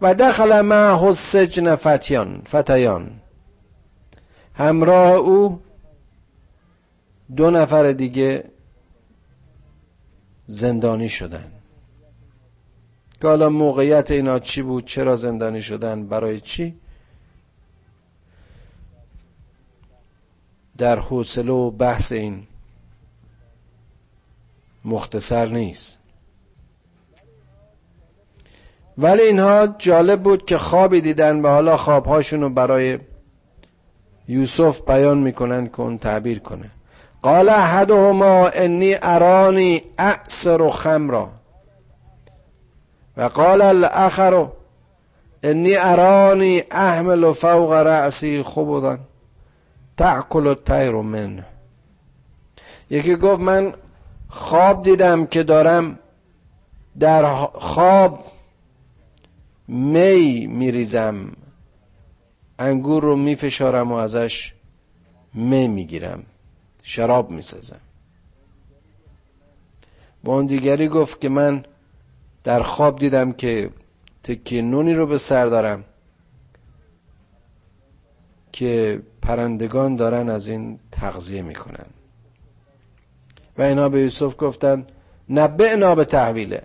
و 0.00 0.14
دخل 0.14 0.60
معه 0.60 1.02
السجن 1.02 1.76
فتیان 1.76 2.42
فتیان. 2.48 3.10
همراه 4.54 5.12
او 5.12 5.62
دو 7.36 7.50
نفر 7.50 7.92
دیگه 7.92 8.44
زندانی 10.46 11.08
شدن 11.08 11.61
که 13.22 13.28
حالا 13.28 13.48
موقعیت 13.48 14.10
اینا 14.10 14.38
چی 14.38 14.62
بود؟ 14.62 14.84
چرا 14.84 15.16
زندانی 15.16 15.62
شدن؟ 15.62 16.06
برای 16.06 16.40
چی؟ 16.40 16.74
در 20.78 20.98
حوصله 20.98 21.52
و 21.52 21.70
بحث 21.70 22.12
این 22.12 22.46
مختصر 24.84 25.46
نیست. 25.46 25.98
ولی 28.98 29.22
اینها 29.22 29.66
جالب 29.66 30.22
بود 30.22 30.44
که 30.44 30.58
خوابی 30.58 31.00
دیدن 31.00 31.40
و 31.40 31.48
حالا 31.48 31.76
خوابهاشون 31.76 32.40
رو 32.40 32.48
برای 32.48 32.98
یوسف 34.28 34.80
بیان 34.80 35.18
می‌کنن 35.18 35.66
که 35.66 35.80
اون 35.80 35.98
تعبیر 35.98 36.38
کنه. 36.38 36.70
قال 37.22 37.48
احدهما 37.48 38.48
انی 38.48 38.96
ارانی 39.02 39.82
اعصر 39.98 40.68
خمرا. 40.68 41.41
و 43.16 43.22
قال 43.22 43.62
الاخر 43.62 44.46
انی 45.42 45.76
ارانی 45.76 46.62
احمل 46.70 47.32
فوق 47.32 47.72
رأسی 47.72 48.42
خبزا 48.42 48.98
تأکل 49.96 50.46
الطیر 50.46 50.90
من 50.90 51.44
یکی 52.90 53.16
گفت 53.16 53.40
من 53.40 53.74
خواب 54.28 54.82
دیدم 54.82 55.26
که 55.26 55.42
دارم 55.42 55.98
در 56.98 57.34
خواب 57.54 58.24
می 59.68 60.46
میریزم 60.46 61.32
انگور 62.58 63.02
رو 63.02 63.16
میفشارم 63.16 63.92
و 63.92 63.94
ازش 63.94 64.54
می 65.34 65.68
می‌گیرم 65.68 66.22
شراب 66.82 67.30
می‌سازم. 67.30 67.80
با 70.24 70.34
اون 70.34 70.46
دیگری 70.46 70.88
گفت 70.88 71.20
که 71.20 71.28
من 71.28 71.64
در 72.44 72.62
خواب 72.62 72.98
دیدم 72.98 73.32
که 73.32 73.70
تکی 74.24 74.62
نونی 74.62 74.94
رو 74.94 75.06
به 75.06 75.18
سر 75.18 75.46
دارم 75.46 75.84
که 78.52 79.02
پرندگان 79.22 79.96
دارن 79.96 80.28
از 80.28 80.48
این 80.48 80.78
تغذیه 80.92 81.42
می‌کنن. 81.42 81.86
و 83.58 83.62
اینا 83.62 83.88
به 83.88 84.00
یوسف 84.00 84.34
گفتن 84.38 84.86
نبعنا 85.30 85.94
به 85.94 86.04
تحویله. 86.04 86.62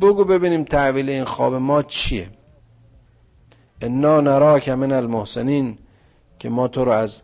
بگو 0.00 0.24
ببینیم 0.24 0.64
تحویل 0.64 1.10
این 1.10 1.24
خواب 1.24 1.54
ما 1.54 1.82
چیه. 1.82 2.30
انا 3.80 4.20
نراک 4.20 4.68
من 4.68 4.92
المحسنین 4.92 5.78
که 6.38 6.48
ما 6.48 6.68
تو 6.68 6.84
رو 6.84 6.90
از 6.90 7.22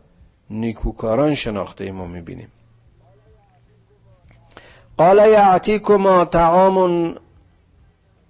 نیکوکاران 0.49 1.35
شناخته 1.35 1.83
ایم 1.83 2.01
و 2.01 2.07
می‌بینیم. 2.07 2.51
قال 4.97 5.17
یعتیکما 5.17 6.25
طعام 6.25 6.77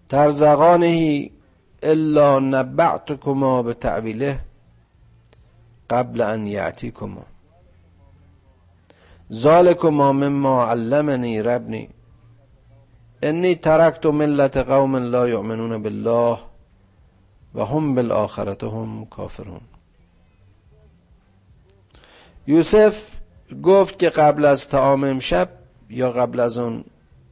ترزقانه 0.10 1.30
الا 1.84 2.40
نبعتکما 2.40 3.64
به 3.64 3.74
تعویله 3.74 4.40
قبل 5.90 6.22
ان 6.22 6.48
یعتیکما 6.48 7.26
ذالکما 9.34 10.12
مما 10.12 10.66
علمنی 10.66 11.42
ربنی. 11.42 11.90
انی 13.24 13.56
ترکت 13.56 14.06
ملت 14.06 14.58
قوم 14.58 14.96
لا 14.96 15.28
یؤمنون 15.30 15.84
بالله 15.84 16.38
و 17.56 17.66
هم 17.66 17.96
بالآخرت 17.96 18.64
هم 18.64 19.06
کافرون. 19.06 19.62
یوسف 22.48 23.08
گفت 23.64 24.00
که 24.00 24.10
قبل 24.10 24.46
از 24.46 24.68
تعام 24.68 25.04
امشب 25.04 25.50
یا 25.90 26.12
قبل 26.12 26.40
از 26.40 26.58
اون 26.58 26.84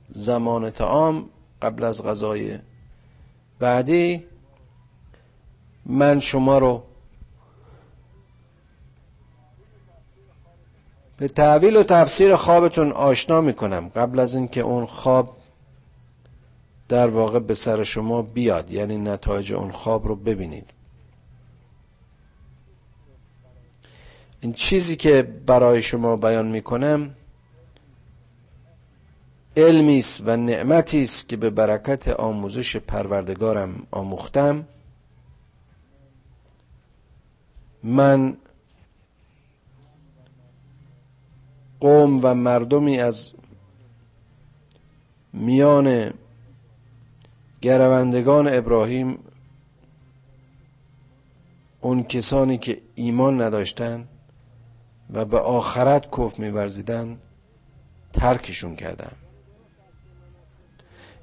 زمان 0.09 0.69
تعام 0.69 1.29
قبل 1.61 1.83
از 1.83 2.03
غذای. 2.03 2.59
بعدی 3.59 4.23
من 5.85 6.19
شما 6.19 6.57
رو 6.57 6.83
به 11.17 11.27
تعویل 11.27 11.75
و 11.75 11.83
تفسیر 11.83 12.35
خوابتون 12.35 12.91
آشنا 12.91 13.41
می‌کنم. 13.41 13.89
قبل 13.89 14.19
از 14.19 14.35
اینکه 14.35 14.61
اون 14.61 14.85
خواب 14.85 15.37
در 16.89 17.07
واقع 17.07 17.39
به 17.39 17.53
سر 17.53 17.83
شما 17.83 18.21
بیاد 18.21 18.71
یعنی 18.71 18.97
نتایج 18.97 19.53
اون 19.53 19.71
خواب 19.71 20.07
رو 20.07 20.15
ببینید. 20.15 20.69
این 24.41 24.53
چیزی 24.53 24.95
که 24.95 25.21
برای 25.45 25.81
شما 25.81 26.15
بیان 26.15 26.47
می‌کنم 26.47 27.15
علمی 29.57 29.99
است 29.99 30.23
و 30.25 30.37
نعمتی 30.37 31.03
است 31.03 31.29
که 31.29 31.37
به 31.37 31.49
برکت 31.49 32.07
آموزش 32.07 32.75
پروردگارم 32.77 33.87
آموختم. 33.91 34.65
من 37.83 38.37
قوم 41.79 42.19
و 42.23 42.33
مردمی 42.33 42.99
از 42.99 43.33
میان 45.33 46.13
گروندگان 47.61 48.47
ابراهیم 48.47 49.19
اون 51.81 52.03
کسانی 52.03 52.57
که 52.57 52.81
ایمان 52.95 53.41
نداشتن 53.41 54.07
و 55.13 55.25
به 55.25 55.39
آخرت 55.39 56.15
کف 56.17 56.39
میورزیدن 56.39 57.17
ترکشون 58.13 58.75
کردم. 58.75 59.26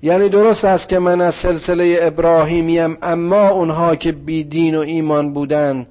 یعنی 0.04 0.28
درست 0.28 0.64
است 0.64 0.88
که 0.88 0.98
من 0.98 1.20
از 1.20 1.34
سلسله 1.34 1.98
ابراهیمیم 2.00 2.96
اما 3.02 3.48
اونها 3.48 3.96
که 3.96 4.12
بی 4.12 4.44
دین 4.44 4.74
و 4.74 4.80
ایمان 4.80 5.32
بودن 5.32 5.86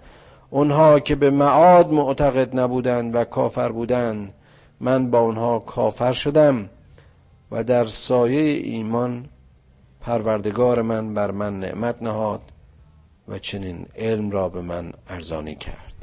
اونها 0.50 1.00
که 1.00 1.16
به 1.16 1.30
معاد 1.30 1.92
معتقد 1.92 2.60
نبودند 2.60 3.16
و 3.16 3.24
کافر 3.24 3.70
بودند 3.70 4.34
من 4.80 5.12
با 5.12 5.20
اونها 5.20 5.60
کافر 5.60 6.12
شدم 6.14 6.70
و 7.52 7.64
در 7.64 7.86
سایه 7.86 8.42
ایمان 8.42 9.26
پروردگار 10.02 10.82
من 10.82 11.14
بر 11.14 11.32
من 11.32 11.60
نعمت 11.60 12.04
نهاد 12.04 12.42
و 13.28 13.40
چنین 13.40 13.86
علم 13.96 14.32
را 14.32 14.50
به 14.50 14.62
من 14.62 14.94
ارزانی 15.10 15.56
کرد. 15.56 15.94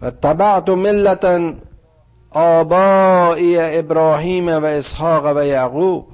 و 0.00 0.10
تبعت 0.10 0.68
ملتا 0.68 1.52
آبائی 2.34 3.78
ابراهیم 3.78 4.48
و 4.48 4.64
اسحاق 4.64 5.36
و 5.36 5.44
یعقوب. 5.44 6.08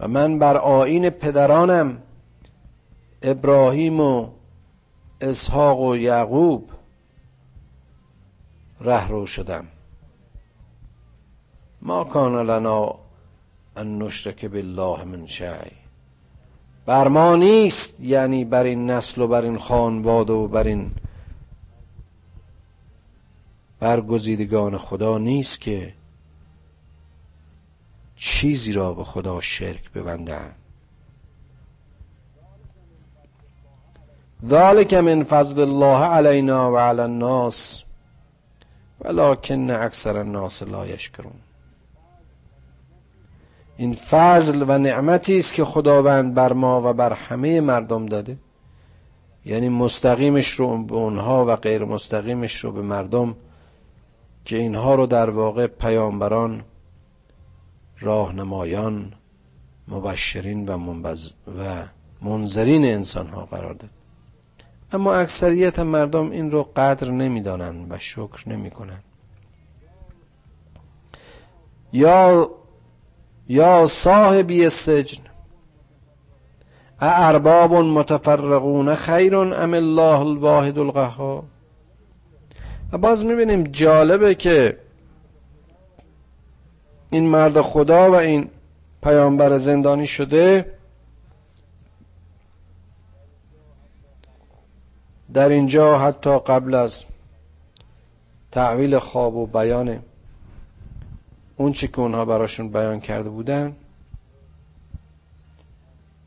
و 0.00 0.08
من 0.08 0.38
بر 0.38 0.56
آین 0.56 1.10
پدرانم 1.10 1.98
ابراهیم 3.22 4.00
و 4.00 4.28
اسحاق 5.20 5.80
و 5.80 5.96
یعقوب 5.96 6.70
رهرو 8.80 9.26
شدم. 9.26 9.64
ما 11.82 12.04
کان 12.04 12.46
لنا 12.46 12.94
ان 13.76 14.02
نشرک 14.02 14.44
بالله 14.44 15.04
من 15.04 15.26
شیء. 15.26 15.82
بر 16.86 17.08
ما 17.08 17.36
نیست 17.36 18.00
یعنی 18.00 18.44
بر 18.44 18.64
این 18.64 18.90
نسل 18.90 19.22
و 19.22 19.26
بر 19.26 19.42
این 19.42 19.58
خانواده 19.58 20.32
و 20.32 20.48
بر 20.48 20.64
این 20.64 20.90
برگزیدگان 23.82 24.78
خدا 24.78 25.18
نیست 25.18 25.60
که 25.60 25.92
چیزی 28.16 28.72
را 28.72 28.92
به 28.92 29.04
خدا 29.04 29.40
شرک 29.40 29.92
ببندند. 29.92 30.54
ذلك 34.48 34.94
من 34.94 35.24
فضل 35.24 35.60
الله 35.60 36.04
علینا 36.04 36.72
و 36.72 36.76
علی 36.78 37.00
الناس 37.00 37.82
ولكن 39.00 39.70
اکثر 39.70 40.16
الناس 40.16 40.62
لا 40.62 40.86
یشکرون. 40.86 41.40
این 43.76 43.92
فضل 43.92 44.64
و 44.68 44.78
نعمتی 44.78 45.38
است 45.38 45.54
که 45.54 45.64
خداوند 45.64 46.34
بر 46.34 46.52
ما 46.52 46.90
و 46.90 46.92
بر 46.92 47.12
همه 47.12 47.60
مردم 47.60 48.06
داده. 48.06 48.36
یعنی 49.44 49.68
مستقیمش 49.68 50.48
رو 50.50 50.82
به 50.84 50.94
اونها 50.94 51.44
و 51.46 51.56
غیر 51.56 51.84
مستقیمش 51.84 52.64
رو 52.64 52.72
به 52.72 52.82
مردم 52.82 53.36
که 54.44 54.56
اینها 54.56 54.94
رو 54.94 55.06
در 55.06 55.30
واقع 55.30 55.66
پیامبران 55.66 56.64
راهنمایان 58.00 59.12
مبشرین 59.88 60.68
و, 60.68 60.96
و 61.58 61.84
منذرین 62.22 62.84
انسان 62.84 63.28
ها 63.28 63.44
قرار 63.44 63.74
داد. 63.74 63.90
اما 64.92 65.14
اکثریت 65.14 65.78
مردم 65.78 66.30
این 66.30 66.50
رو 66.50 66.62
قدر 66.62 67.10
نمی‌دانند 67.10 67.92
و 67.92 67.98
شکر 67.98 68.48
نمی‌کنند. 68.48 69.02
یا 71.92 72.50
یا 73.48 73.86
صاحبی 73.86 74.64
السجن 74.64 75.22
ارباب 77.00 77.72
متفرقون 77.72 78.94
خیر 78.94 79.36
ام 79.36 79.74
الله 79.74 80.20
الواحد 80.20 80.78
القهار؟ 80.78 81.42
و 82.92 82.98
باز 82.98 83.24
می‌بینیم 83.24 83.64
جالبه 83.64 84.34
که 84.34 84.78
این 87.10 87.28
مرد 87.28 87.60
خدا 87.60 88.10
و 88.10 88.14
این 88.14 88.50
پیامبر 89.02 89.58
زندانی 89.58 90.06
شده 90.06 90.72
در 95.34 95.48
اینجا 95.48 95.98
حتی 95.98 96.38
قبل 96.38 96.74
از 96.74 97.04
تعویل 98.50 98.98
خواب 98.98 99.36
و 99.36 99.46
بیان 99.46 100.02
اون 101.56 101.72
چی 101.72 101.88
که 101.88 102.00
اونها 102.00 102.24
براشون 102.24 102.68
بیان 102.68 103.00
کرده 103.00 103.28
بودن 103.28 103.76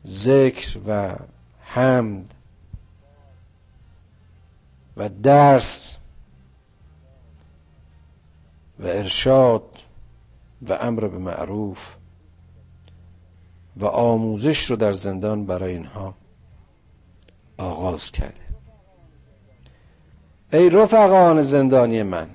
ذکر 0.06 0.78
و 0.86 1.16
حمد 1.60 2.34
و 4.96 5.08
درس 5.08 5.95
و 8.78 8.86
ارشاد 8.86 9.62
و 10.68 10.72
امر 10.72 11.00
به 11.08 11.18
معروف 11.18 11.94
و 13.76 13.86
آموزش 13.86 14.64
رو 14.70 14.76
در 14.76 14.92
زندان 14.92 15.46
برای 15.46 15.72
اینها 15.72 16.14
آغاز 17.58 18.12
کرده. 18.12 18.40
ای 20.52 20.70
رفقان 20.70 21.42
زندانی 21.42 22.02
من 22.02 22.28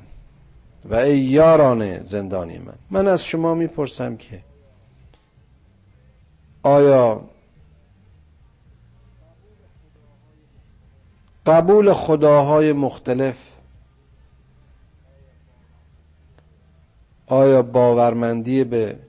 و 0.86 0.96
ای 0.96 1.20
یاران 1.20 1.98
زندانی 2.00 2.58
من 2.58 2.76
من 2.90 3.08
از 3.08 3.24
شما 3.26 3.54
می‌پرسم 3.56 4.18
که 4.18 4.44
آیا 6.64 7.22
قبول 11.46 11.94
خداهای 11.94 12.74
مختلف 12.74 13.51
آیا 17.32 17.62
باورمندی 17.62 18.64
به 18.64 19.00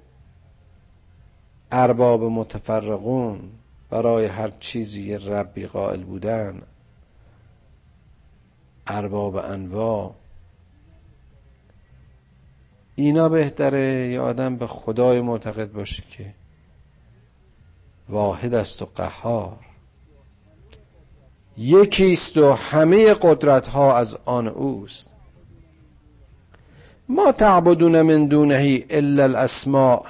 ارباب 1.72 2.22
متفرقون 2.24 3.40
برای 3.90 4.26
هر 4.26 4.50
چیزی 4.50 5.14
ربی 5.14 5.66
قائل 5.66 6.02
بودن؟ 6.02 6.62
ارباب 8.87 9.37
انواع. 9.37 10.14
اینا 12.94 13.28
بهتره 13.28 14.08
یا 14.08 14.24
آدم 14.24 14.56
به 14.56 14.66
خدای 14.66 15.20
معتقد 15.20 15.72
باشه 15.72 16.02
که 16.11 16.35
واحد 18.08 18.54
است 18.54 18.82
و 18.82 18.87
قهار. 18.94 19.58
یکیست 21.56 22.37
و 22.37 22.52
همه 22.52 23.14
قدرت 23.14 23.68
ها 23.68 23.96
از 23.96 24.18
آن 24.24 24.48
اوست. 24.48 25.12
ما 27.08 27.32
تعبدون 27.32 28.02
من 28.02 28.26
دونه 28.26 28.84
الا 28.90 29.24
الاسماء. 29.24 30.06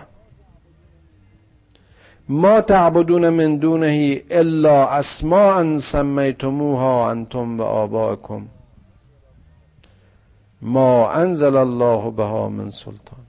ما 2.28 2.61
تعبدون 2.61 3.28
من 3.28 3.57
دونه 3.57 4.22
الا 4.31 4.87
اسماء 4.98 5.76
سمیتموها 5.76 7.11
انتم 7.11 7.61
و 7.61 7.62
آبائکم 7.62 8.48
ما 10.62 11.12
انزل 11.12 11.57
الله 11.57 12.11
بها 12.11 12.48
من 12.48 12.70
سلطان. 12.70 13.26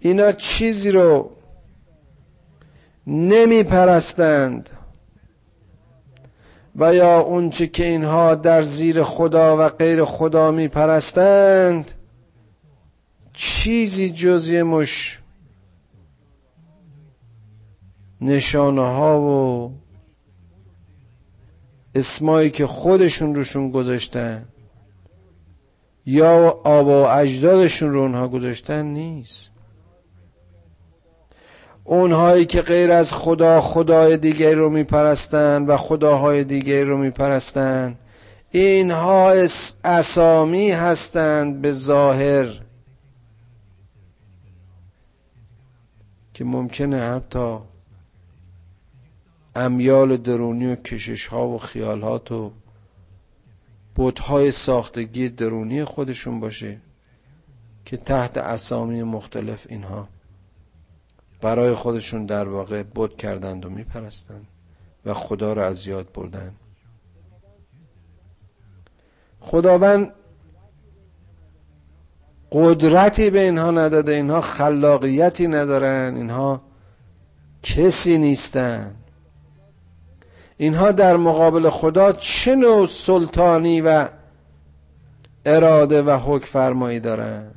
اینا 0.00 0.32
چیزی 0.32 0.90
رو 0.90 1.30
نمی 3.06 3.62
پرستند 3.62 4.70
و 6.76 6.94
یا 6.94 7.20
اونچه 7.20 7.66
که 7.66 7.84
اینها 7.84 8.34
در 8.34 8.62
زیر 8.62 9.02
خدا 9.02 9.56
و 9.58 9.68
غیر 9.68 10.04
خدا 10.04 10.50
می 10.50 10.68
پرستند 10.68 11.92
چیزی 13.32 14.08
جز 14.08 14.52
مش 14.52 15.20
نشانه 18.20 18.86
ها 18.86 19.20
و 19.20 19.72
اسمایی 21.94 22.50
که 22.50 22.66
خودشون 22.66 23.34
روشون 23.34 23.70
گذاشتن 23.70 24.44
یا 26.06 26.60
آبا 26.64 27.02
و 27.02 27.08
اجدادشون 27.08 27.92
رو 27.92 28.00
اونها 28.00 28.28
گذاشتن 28.28 28.86
نیست. 28.86 29.53
اونهایی 31.84 32.46
که 32.46 32.62
غیر 32.62 32.90
از 32.90 33.12
خدا 33.12 33.60
خدای 33.60 34.16
دیگری 34.16 34.54
رو 34.54 34.70
میپرستن 34.70 35.66
و 35.66 35.76
خداهای 35.76 36.44
دیگری 36.44 36.84
رو 36.84 36.98
میپرستن 36.98 37.98
اینها 38.50 39.34
اسامی 39.84 40.70
هستند 40.70 41.60
به 41.60 41.72
ظاهر 41.72 42.46
که 46.34 46.44
ممکنه 46.44 47.00
حتی 47.00 47.58
امیال 49.56 50.16
درونی 50.16 50.66
و 50.66 50.74
کشش 50.74 51.26
ها 51.26 51.48
و 51.48 51.58
خیالات 51.58 52.32
و 52.32 52.52
بودهای 53.94 54.50
ساختگی 54.50 55.28
درونی 55.28 55.84
خودشون 55.84 56.40
باشه 56.40 56.80
که 57.84 57.96
تحت 57.96 58.36
اسامی 58.36 59.02
مختلف 59.02 59.66
اینها. 59.68 60.08
برای 61.44 61.74
خودشون 61.74 62.26
در 62.26 62.48
واقع 62.48 62.82
بود 62.82 63.16
کردند 63.16 63.66
و 63.66 63.70
میپرستند 63.70 64.46
و 65.06 65.14
خدا 65.14 65.52
را 65.52 65.66
از 65.66 65.86
یاد 65.86 66.12
بردن 66.14 66.52
خداوند 69.40 70.12
قدرتی 72.52 73.30
به 73.30 73.40
اینها 73.40 73.70
نداده 73.70 74.12
اینها 74.12 74.40
خلاقیتی 74.40 75.48
ندارن 75.48 76.16
اینها 76.16 76.60
کسی 77.62 78.18
نیستن. 78.18 78.94
اینها 80.56 80.92
در 80.92 81.16
مقابل 81.16 81.70
خدا 81.70 82.12
چه 82.12 82.56
نوع 82.56 82.86
سلطانی 82.86 83.80
و 83.80 84.08
اراده 85.46 86.02
و 86.02 86.10
حکم 86.10 86.46
فرمایی 86.46 87.00
دارن؟ 87.00 87.50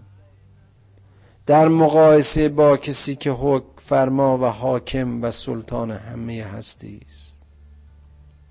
در 1.47 1.67
مقایسه 1.67 2.49
با 2.49 2.77
کسی 2.77 3.15
که 3.15 3.31
حکم 3.31 3.67
فرما 3.77 4.38
و 4.38 4.45
حاکم 4.45 5.23
و 5.23 5.31
سلطان 5.31 5.91
همه 5.91 6.43
هستی 6.43 7.01
است. 7.05 7.39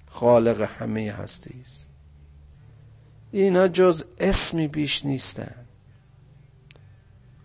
خالق 0.06 0.61
همه 0.61 1.12
هستی 1.12 1.61
است. 1.61 1.87
اینا 3.32 3.68
جز 3.68 4.04
اسمی 4.18 4.68
بیش 4.68 5.04
نیستن. 5.04 5.54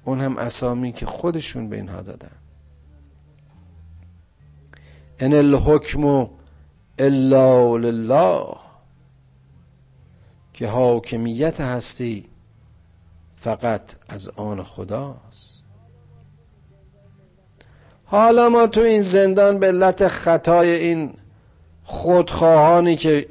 اون 0.06 0.22
هم 0.22 0.38
اسامی 0.38 0.92
که 0.92 1.06
خودشون 1.06 1.70
به 1.70 1.76
اینها 1.76 2.02
دادن. 2.02 2.36
ان 5.20 5.34
الحکم 5.34 6.30
الا 7.00 7.78
لله 7.78 8.56
که 10.54 10.68
حاکمیت 10.68 11.62
هستی 11.62 12.31
فقط 13.42 13.82
از 14.10 14.30
آن 14.30 14.64
خداست. 14.64 15.64
حالا 18.06 18.50
ما 18.50 18.68
تو 18.68 18.82
این 18.82 19.02
زندان 19.02 19.60
به 19.60 19.68
علت 19.68 20.08
خطای 20.08 20.70
این 20.70 21.14
خودخواهانی 21.84 22.96
که 22.96 23.28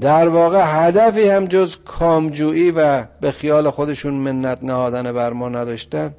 در 0.00 0.28
واقع 0.28 0.62
هدفی 0.64 1.28
هم 1.28 1.46
جز 1.46 1.76
کامجویی 1.84 2.70
و 2.70 3.04
به 3.20 3.30
خیال 3.30 3.70
خودشون 3.70 4.14
منت 4.14 4.64
نهادن 4.64 5.12
بر 5.12 5.32
ما 5.32 5.48
نداشتن 5.48 6.14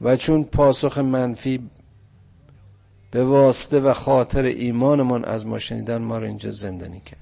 و 0.00 0.16
چون 0.16 0.44
پاسخ 0.44 0.98
منفی 0.98 1.70
به 3.10 3.24
واسطه 3.24 3.80
و 3.80 3.92
خاطر 3.92 4.42
ایمانمان 4.42 5.24
از 5.24 5.46
ما 5.46 5.58
شنیدن 5.58 5.98
ما 5.98 6.18
رو 6.18 6.24
اینجا 6.24 6.50
زندانی 6.50 7.00
کرد. 7.00 7.19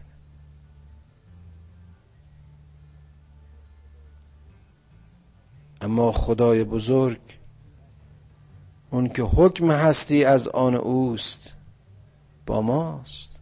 اما 5.81 6.13
خدای 6.13 6.65
بزرگ 6.65 7.21
اون 8.91 9.09
که 9.09 9.23
حکم 9.23 9.71
هستی 9.71 10.25
از 10.25 10.49
آن 10.49 10.75
اوست 10.75 11.55
با 12.47 12.61
ماست. 12.63 13.33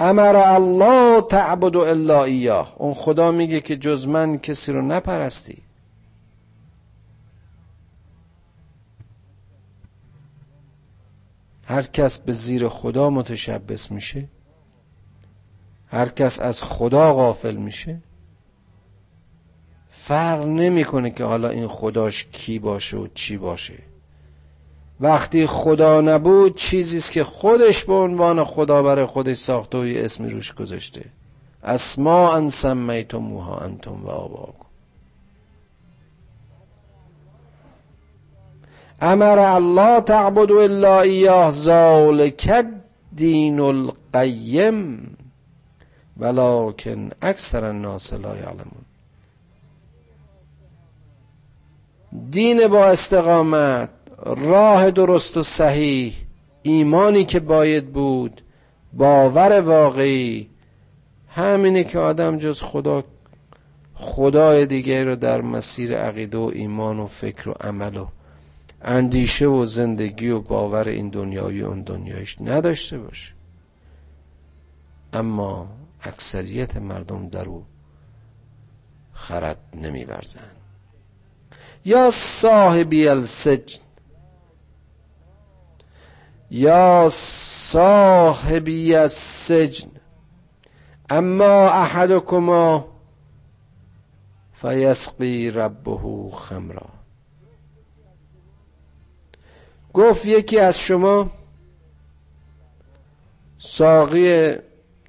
امر 0.00 0.36
الله 0.36 1.20
تعبد 1.20 1.76
الا 1.76 2.24
ایاه. 2.24 2.74
اون 2.78 2.94
خدا 2.94 3.32
میگه 3.32 3.60
که 3.60 3.76
جز 3.76 4.08
من 4.08 4.38
کسی 4.38 4.72
رو 4.72 4.82
نپرستی. 4.82 5.62
هر 11.64 11.82
کس 11.82 12.18
به 12.18 12.32
زیر 12.32 12.68
خدا 12.68 13.10
متشبس 13.10 13.90
میشه 13.90 14.28
هر 15.86 16.08
کس 16.08 16.40
از 16.40 16.62
خدا 16.62 17.14
غافل 17.14 17.56
میشه. 17.56 18.00
فرق 20.00 20.46
نمی‌کنه 20.46 21.10
که 21.10 21.24
حالا 21.24 21.48
این 21.48 21.66
خداش 21.66 22.26
کی 22.32 22.58
باشه 22.58 22.96
و 22.96 23.06
چی 23.14 23.36
باشه. 23.36 23.78
وقتی 25.00 25.46
خدا 25.46 26.00
نبود 26.00 26.56
چیزیست 26.56 27.12
که 27.12 27.24
خودش 27.24 27.84
به 27.84 27.94
عنوان 27.94 28.44
خدا 28.44 28.82
برای 28.82 29.06
خودش 29.06 29.36
ساخته 29.36 29.78
و 29.78 29.86
یه 29.86 30.04
اسمی 30.04 30.30
روش 30.30 30.54
گذاشته. 30.54 31.04
اسما 31.64 32.32
ان 32.32 32.48
سمیتموها 32.48 33.58
انتم 33.58 34.04
و 34.04 34.08
آباکم. 34.08 34.64
امر 39.00 39.38
الله 39.38 40.00
تعبد 40.00 40.52
الا 40.52 41.00
ایاه 41.00 41.50
ذالک 41.50 42.66
دین 43.14 43.60
القیم 43.60 45.16
ولکن 46.16 47.10
اکثر 47.22 47.64
الناس 47.64 48.12
لا 48.12 48.36
یعلمون. 48.36 48.87
دین 52.30 52.66
با 52.68 52.86
استقامت 52.86 53.90
راه 54.26 54.90
درست 54.90 55.36
و 55.36 55.42
صحیح 55.42 56.14
ایمانی 56.62 57.24
که 57.24 57.40
باید 57.40 57.92
بود 57.92 58.42
باور 58.92 59.60
واقعی. 59.60 60.48
همینه 61.28 61.84
که 61.84 61.98
آدم 61.98 62.36
جز 62.38 62.62
خدا 62.62 63.04
خدای 63.94 64.66
دیگه 64.66 65.04
رو 65.04 65.16
در 65.16 65.40
مسیر 65.40 65.96
عقیده 65.96 66.38
و 66.38 66.50
ایمان 66.54 66.98
و 66.98 67.06
فکر 67.06 67.48
و 67.48 67.52
عمل 67.60 67.96
و 67.96 68.06
اندیشه 68.82 69.46
و 69.46 69.64
زندگی 69.64 70.28
و 70.28 70.40
باور 70.40 70.88
این 70.88 71.08
دنیایی 71.08 71.62
اون 71.62 71.82
دنیایش 71.82 72.36
نداشته 72.40 72.98
باشه. 72.98 73.32
اما 75.12 75.68
اکثریت 76.02 76.76
مردم 76.76 77.28
در 77.28 77.44
او 77.44 77.64
خرد 79.12 79.58
نمیورزند 79.82 80.57
یا 81.84 82.10
صاحبی 82.10 83.08
السجن 83.08 83.80
یا 86.50 87.08
صاحبی 87.12 88.94
السجن. 88.94 89.90
اما 91.10 91.70
احدکما 91.70 92.84
فیسقی 94.52 95.50
ربه 95.50 96.30
خمرا. 96.32 96.86
گفت 99.94 100.26
یکی 100.26 100.58
از 100.58 100.78
شما 100.78 101.30
ساقی 103.58 104.52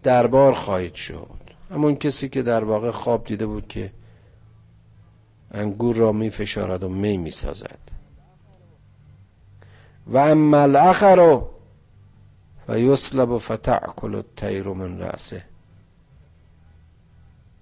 دربار 0.04 0.54
خواهید 0.54 0.94
شد. 0.94 1.28
همون 1.72 1.96
کسی 1.96 2.30
که 2.30 2.42
در 2.42 2.64
واقع 2.64 2.92
خواب 2.92 3.24
دیده 3.26 3.46
بود 3.46 3.68
که 3.68 3.92
انگور 5.52 5.96
را 5.96 6.12
می 6.12 6.30
فشارد 6.30 6.84
و 6.84 6.90
می 6.90 7.18
می 7.18 7.30
سازد. 7.30 7.80
و 10.08 10.18
اما 10.18 10.58
الاخر 10.58 11.20
و 12.68 12.80
یسلب 12.80 13.30
و 13.30 13.40
فتعکل 13.40 14.16
الطیر 14.16 14.68
من 14.68 14.98
رأسه. 15.00 15.44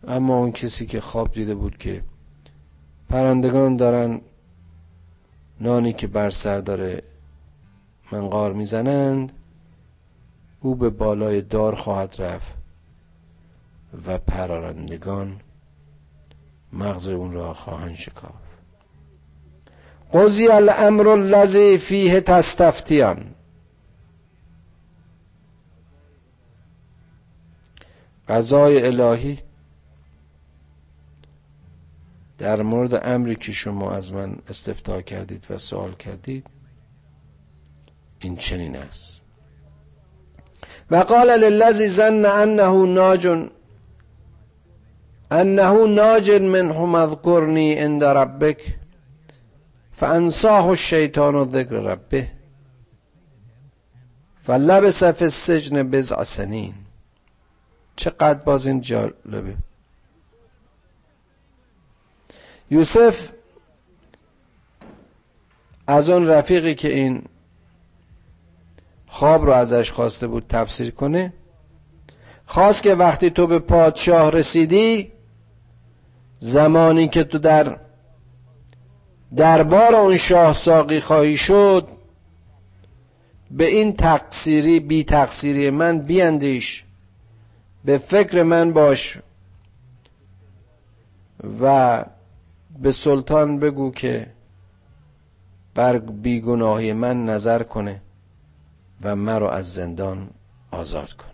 اما 0.07 0.37
اون 0.37 0.51
کسی 0.51 0.85
که 0.85 1.01
خواب 1.01 1.31
دیده 1.31 1.55
بود 1.55 1.77
که 1.77 2.03
پرندگان 3.09 3.77
دارن 3.77 4.21
نانی 5.61 5.93
که 5.93 6.07
بر 6.07 6.29
سر 6.29 6.59
داره 6.59 7.03
منقار 8.11 8.53
می‌زنند 8.53 9.31
او 10.61 10.75
به 10.75 10.89
بالای 10.89 11.41
دار 11.41 11.75
خواهد 11.75 12.15
رفت 12.19 12.53
و 14.07 14.17
پرارندگان 14.17 15.39
مغز 16.73 17.07
اون 17.07 17.31
را 17.31 17.53
خواهند 17.53 17.95
شکاف 17.95 18.47
قضی 20.13 20.47
الامر 20.47 21.07
الذی 21.07 21.77
فیه 21.77 22.21
تستفتیان. 22.21 23.33
قضای 28.27 28.85
الهی 28.85 29.39
در 32.37 32.61
مورد 32.61 32.93
امری 33.07 33.35
که 33.35 33.51
شما 33.51 33.91
از 33.91 34.13
من 34.13 34.35
استفتاح 34.49 35.01
کردید 35.01 35.45
و 35.49 35.57
سوال 35.57 35.93
کردید 35.93 36.47
این 38.19 38.35
چنین 38.35 38.75
است. 38.75 39.21
و 40.91 40.95
قال 40.95 41.29
للذی 41.29 41.87
ظن 41.87 42.25
انه 42.25 42.85
ناج 42.93 43.49
انه 45.31 45.87
ناج 45.87 46.31
منه 46.31 46.79
مذکرنی 46.85 47.73
عند 47.73 48.03
ربک 48.03 48.75
فانساه 49.91 50.67
الشیطان 50.67 51.51
ذکر 51.51 51.75
ربه. 51.75 52.27
فلبس 54.43 55.03
فی 55.03 55.25
السجن 55.25 55.83
بزع 55.83 56.23
سنین 56.23 56.73
چقدر 57.95 58.43
باز 58.43 58.67
این 58.67 58.81
جالبه. 58.81 59.55
یوسف 62.71 63.31
از 65.87 66.09
اون 66.09 66.27
رفیقی 66.27 66.75
که 66.75 66.93
این 66.93 67.23
خواب 69.07 69.45
رو 69.45 69.51
ازش 69.51 69.91
خواسته 69.91 70.27
بود 70.27 70.45
تفسیر 70.49 70.91
کنه 70.91 71.33
خواست 72.45 72.83
که 72.83 72.95
وقتی 72.95 73.29
تو 73.29 73.47
به 73.47 73.59
پادشاه 73.59 74.31
رسیدی 74.31 75.11
زمانی 76.39 77.07
که 77.07 77.23
تو 77.23 77.37
در 77.37 77.77
دربار 79.35 79.95
اون 79.95 80.17
شاه 80.17 80.53
ساقی 80.53 80.99
خواهی 80.99 81.37
شد 81.37 81.87
به 83.51 83.65
این 83.67 83.93
تقصیری 83.95 84.79
بی 84.79 85.03
تقصیری 85.03 85.69
من 85.69 85.99
بیندیش 85.99 86.83
به 87.85 87.97
فکر 87.97 88.43
من 88.43 88.73
باش 88.73 89.17
و 91.61 92.05
به 92.79 92.91
سلطان 92.91 93.59
بگو 93.59 93.91
که 93.91 94.27
بر 95.75 95.97
بیگناهی 95.97 96.93
من 96.93 97.25
نظر 97.25 97.63
کنه 97.63 98.01
و 99.03 99.15
مرا 99.15 99.51
از 99.51 99.73
زندان 99.73 100.29
آزاد 100.71 101.13
کن 101.13 101.26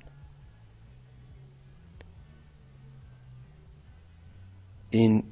این 4.94 5.24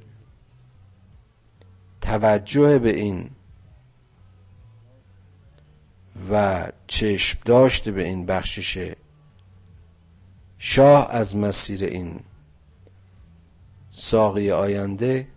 توجه 2.02 2.80
به 2.80 2.96
این 2.96 3.30
و 6.32 6.68
چشم 6.88 7.40
داشته 7.46 7.92
به 7.92 8.04
این 8.04 8.26
بخشش 8.26 8.94
شاه 10.58 11.12
از 11.12 11.38
مسیر 11.38 11.84
این 11.84 12.20
ساقی 13.90 14.52
آینده 14.52 15.28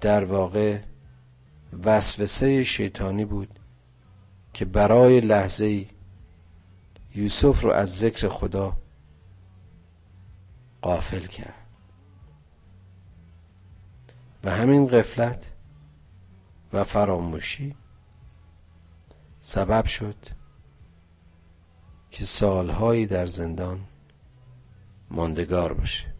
در 0.00 0.24
واقع 0.24 0.80
وسوسه 1.84 2.64
شیطانی 2.64 3.24
بود 3.24 3.58
که 4.52 4.64
برای 4.64 5.20
لحظه 5.20 5.86
یوسف 7.14 7.60
رو 7.60 7.72
از 7.72 7.98
ذکر 7.98 8.28
خدا 8.28 8.76
قافل 10.82 11.26
کرد. 11.26 11.61
و 14.44 14.50
همین 14.50 14.86
قفلت 14.86 15.50
و 16.72 16.84
فراموشی 16.84 17.74
سبب 19.40 19.84
شد 19.84 20.16
که 22.10 22.24
سالهایی 22.24 23.06
در 23.06 23.26
زندان 23.26 23.80
ماندگار 25.10 25.72
باشه. 25.72 26.12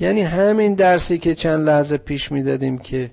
یعنی 0.00 0.20
همین 0.20 0.74
درسی 0.74 1.18
که 1.18 1.34
چند 1.34 1.68
لحظه 1.68 1.96
پیش 1.96 2.32
می‌دادیم 2.32 2.78
که 2.78 3.10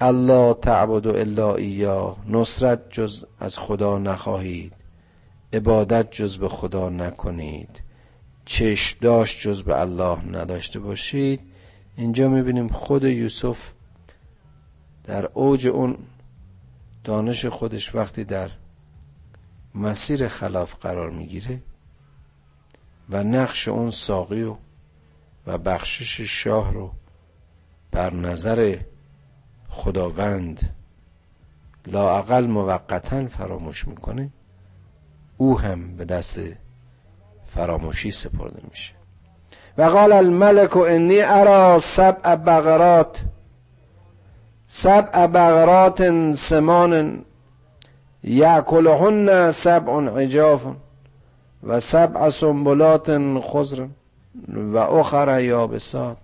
الله 0.00 0.54
تعبد 0.54 1.06
و 1.06 1.14
الا 1.14 1.54
ایا 1.54 2.16
نصرت 2.28 2.90
جز 2.90 3.24
از 3.40 3.58
خدا 3.58 3.98
نخواهید 3.98 4.72
عبادت 5.52 6.10
جز 6.10 6.38
به 6.38 6.48
خدا 6.48 6.88
نکنید 6.88 7.82
چشم 8.44 8.98
داشت 9.00 9.40
جز 9.40 9.62
به 9.62 9.80
الله 9.80 10.24
نداشته 10.24 10.80
باشید. 10.80 11.40
اینجا 11.98 12.28
می‌بینیم 12.28 12.68
خود 12.68 13.04
یوسف 13.04 13.70
در 15.04 15.26
اوج 15.26 15.66
اون 15.66 15.98
دانش 17.04 17.46
خودش 17.46 17.94
وقتی 17.94 18.24
در 18.24 18.50
مسیر 19.74 20.28
خلاف 20.28 20.74
قرار 20.74 21.10
می‌گیره 21.10 21.62
و 23.10 23.22
نقش 23.22 23.68
اون 23.68 23.90
ساقی 23.90 24.42
و 24.42 24.56
و 25.46 25.58
بخشش 25.58 26.20
شاه 26.20 26.72
رو 26.72 26.92
بر 27.90 28.14
نظر 28.14 28.78
خداوند 29.68 30.74
لاعقل 31.86 32.46
موقتا 32.46 33.26
فراموش 33.26 33.88
می‌کنه 33.88 34.30
او 35.36 35.60
هم 35.60 35.96
به 35.96 36.04
دست 36.04 36.40
فراموشی 37.46 38.10
سپرده 38.10 38.62
میشه. 38.70 38.92
فقال 39.78 40.12
الملك 40.12 40.76
إني 40.76 41.24
أرى 41.24 41.78
سبع 41.80 42.34
بغرات 42.34 43.18
سبع 44.68 45.26
بغرات 45.26 46.02
سمان 46.34 47.22
يأكلهن 48.24 49.52
سبع 49.52 50.18
عجاف 50.18 50.62
وسبع 51.62 52.28
سنبلات 52.28 53.10
خضر 53.42 53.88
وأخر 54.56 55.28
يابسات. 55.28 56.18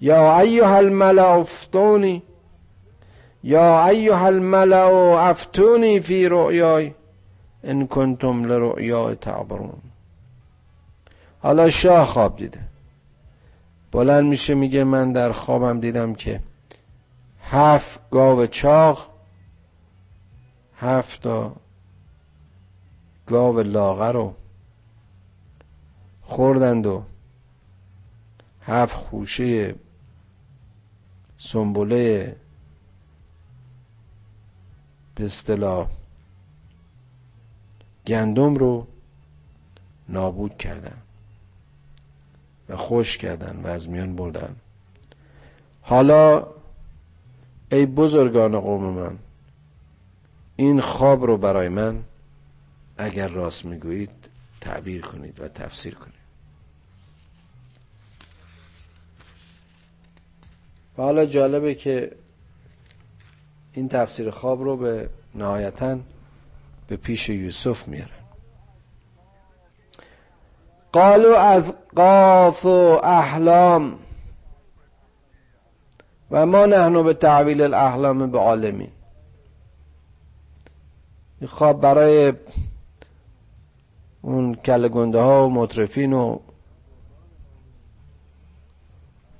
يا 0.00 0.40
أيها 0.40 0.80
الملأ 0.80 1.40
افتوني 1.40 2.22
يا 3.44 3.88
أيها 3.88 4.28
الملأ 4.28 5.30
أفتوني 5.30 6.00
في 6.00 6.26
رؤياي 6.26 6.92
إن 7.64 7.86
كنتم 7.86 8.46
لرؤياي 8.46 9.14
تعبرون. 9.14 9.87
حالا 11.48 11.70
شاه 11.70 12.04
خواب 12.04 12.36
دیده. 12.36 12.60
بلند 13.92 14.24
میشه 14.24 14.54
میگه 14.54 14.84
من 14.84 15.12
در 15.12 15.32
خوابم 15.32 15.80
دیدم 15.80 16.14
که 16.14 16.42
هفت 17.42 18.10
گاو 18.10 18.46
چاق 18.46 19.08
هفت 20.76 21.22
گاو 23.26 23.60
لاغر 23.60 24.12
رو 24.12 24.34
خوردند 26.22 26.86
و 26.86 27.02
هفت 28.62 28.94
خوشه 28.94 29.74
سنبله 31.36 32.36
به 35.14 35.24
اصطلاح 35.24 35.88
گندم 38.06 38.54
رو 38.54 38.86
نابود 40.08 40.56
کردن 40.56 41.02
و 42.68 42.76
خوش 42.76 43.18
کردن 43.18 43.60
و 43.64 43.66
از 43.66 43.88
میان 43.88 44.16
بردن. 44.16 44.56
حالا 45.82 46.46
ای 47.72 47.86
بزرگان 47.86 48.60
قوم 48.60 48.84
من 48.84 49.18
این 50.56 50.80
خواب 50.80 51.24
رو 51.24 51.36
برای 51.36 51.68
من 51.68 52.04
اگر 52.98 53.28
راست 53.28 53.64
می‌گویید 53.64 54.10
تعبیر 54.60 55.02
کنید 55.02 55.40
و 55.40 55.48
تفسیر 55.48 55.94
کنید. 55.94 56.14
و 60.98 61.02
حالا 61.02 61.26
جالبه 61.26 61.74
که 61.74 62.12
این 63.72 63.88
تفسیر 63.88 64.30
خواب 64.30 64.62
رو 64.62 64.76
به 64.76 65.08
نهایتا 65.34 65.98
به 66.88 66.96
پیش 66.96 67.28
یوسف 67.28 67.88
میارن 67.88 68.17
قالو 70.92 71.32
از 71.32 71.72
قاف 71.96 72.64
و 72.64 73.00
احلام. 73.04 73.98
و 76.30 76.46
ما 76.46 76.66
نحن 76.66 77.02
به 77.02 77.14
تعویل 77.14 77.62
الاحلام 77.62 78.30
به 78.30 78.38
عالمین. 78.38 78.90
خواب 81.46 81.80
برای 81.80 82.32
اون 84.22 84.54
کلگنده 84.54 85.20
ها 85.20 85.46
و 85.46 85.50
مطرفین 85.50 86.12
و 86.12 86.38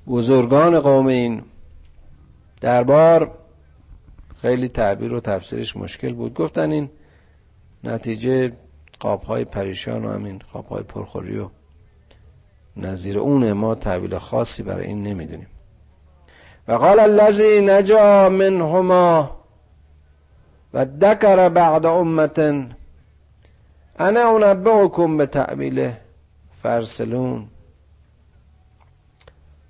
بزرگان 0.07 0.81
قوم 0.81 1.07
این 1.07 1.43
دربار 2.61 3.31
خیلی 4.43 4.69
تعبیر 4.69 5.13
و 5.13 5.21
تفسیرش 5.21 5.77
مشکل 5.77 6.15
بود. 6.15 6.35
گفتن 6.35 6.71
این 6.71 6.91
نتیجه 7.85 8.53
قاب 9.01 9.23
های 9.23 9.45
پریشان 9.45 10.05
و 10.05 10.13
همین 10.13 10.43
قاب 10.53 10.67
های 10.69 10.83
پرخوری 10.83 11.39
و 11.39 11.49
نظیر 12.77 13.19
اون 13.19 13.53
ما 13.53 13.75
تعبیل 13.75 14.19
خاصی 14.19 14.63
برای 14.63 14.87
این 14.87 15.03
نمی‌دونیم. 15.03 15.47
و 16.69 16.73
قال 16.73 17.01
الذی 17.01 17.61
نجا 17.61 18.29
منهما 18.29 19.39
و 20.75 20.85
دکر 20.85 21.49
بعد 21.49 21.87
امت 21.87 22.39
انا 23.99 24.37
انبئکم 24.37 25.17
به 25.17 25.27
تعبیله 25.27 26.01
فرسلون 26.63 27.49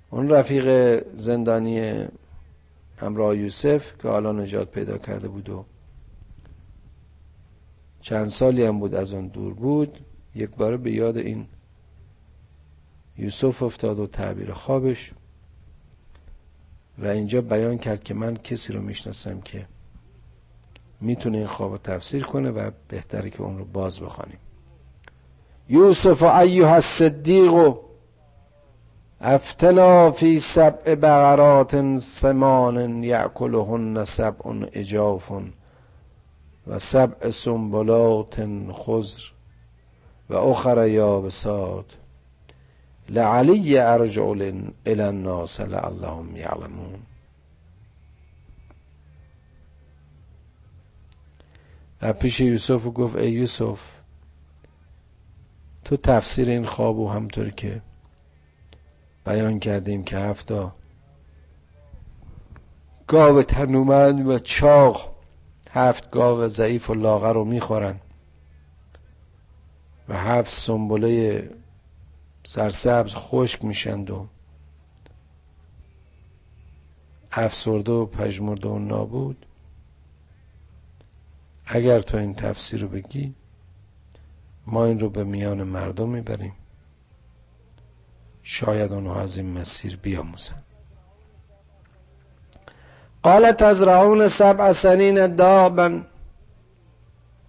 اون 0.09 0.29
رفیق 0.29 0.67
زندانی 1.15 2.05
همراه 2.97 3.37
یوسف 3.37 3.91
که 4.01 4.07
حالا 4.07 4.31
نجات 4.31 4.71
پیدا 4.71 4.97
کرده 4.97 5.27
بود 5.27 5.49
و 5.49 5.65
چند 8.01 8.27
سالی 8.27 8.63
هم 8.63 8.79
بود 8.79 8.95
از 8.95 9.13
اون 9.13 9.27
دور 9.27 9.53
بود 9.53 9.99
یک 10.35 10.49
بار 10.49 10.77
به 10.77 10.91
یاد 10.91 11.17
این 11.17 11.47
یوسف 13.17 13.63
افتاد 13.63 13.99
و 13.99 14.07
تعبیر 14.07 14.53
خوابش 14.53 15.11
و 16.97 17.07
اینجا 17.07 17.41
بیان 17.41 17.77
کرد 17.77 18.03
که 18.03 18.13
من 18.13 18.35
کسی 18.37 18.73
رو 18.73 18.81
می‌شناسم 18.81 19.41
که 19.41 19.65
می‌تونه 21.01 21.37
این 21.37 21.47
خواب 21.47 21.77
تفسیر 21.77 22.23
کنه 22.23 22.49
و 22.49 22.71
بهتره 22.87 23.29
که 23.29 23.41
اون 23.41 23.57
رو 23.57 23.65
باز 23.65 23.99
بخوانیم. 23.99 24.37
یوسف 25.69 26.23
ایها 26.23 26.73
الصدیق 26.73 27.75
افتنا 29.21 30.11
فی 30.11 30.39
سبع 30.39 30.95
بقرات 30.95 31.99
سمان 31.99 33.03
یعکلهن 33.03 34.05
سبع 34.05 34.67
اجاف. 34.73 35.31
و 36.69 36.79
سبع 36.79 37.29
سنبلات 37.29 38.47
خضر 38.73 39.23
و 40.29 40.35
اخر 40.35 40.87
یابسات 40.87 41.85
لعلی 43.09 43.77
ارجع 43.77 44.23
الى 44.85 45.01
الناس 45.01 45.61
لعلهم 45.61 46.35
یعلمون. 46.35 46.99
و 52.01 52.13
پیش 52.13 52.39
یوسف 52.39 52.87
گفت 52.95 53.15
ای 53.15 53.31
یوسف 53.31 53.81
تو 55.85 55.97
تفسیر 55.97 56.49
این 56.49 56.65
خواب 56.65 56.99
و 56.99 57.09
همطور 57.09 57.49
که 57.49 57.81
بیان 59.25 59.59
کردیم 59.59 60.03
که 60.03 60.17
هفتا 60.17 60.75
گاو 63.07 63.43
تنومند 63.43 64.27
و 64.27 64.39
چاق 64.39 65.18
هفت 65.69 66.11
گاو 66.11 66.47
ضعیف 66.47 66.89
و 66.89 66.93
لاغر 66.93 67.33
رو 67.33 67.45
می‌خورن. 67.45 67.99
و 70.09 70.17
هفت 70.17 70.53
سنبله 70.53 71.49
سرسبز 72.43 73.15
خشک 73.15 73.65
میشند 73.65 74.09
و 74.09 74.27
افسرده 77.31 77.91
و 77.91 78.05
پژمرده 78.05 78.69
و 78.69 78.79
نابود. 78.79 79.45
اگر 81.65 81.99
تو 81.99 82.17
این 82.17 82.33
تفسیر 82.33 82.81
رو 82.81 82.87
بگی 82.87 83.35
ما 84.67 84.85
این 84.85 84.99
رو 84.99 85.09
به 85.09 85.23
میان 85.23 85.63
مردم 85.63 86.09
می‌بریم. 86.09 86.53
شاید 88.43 88.93
اونها 88.93 89.21
از 89.21 89.37
این 89.37 89.53
مسیر 89.53 89.97
بیاموزن 89.97 90.68
قال 93.23 93.51
تزرعون 93.51 94.27
سبع 94.27 94.71
سنین 94.73 95.35
دابا 95.35 96.01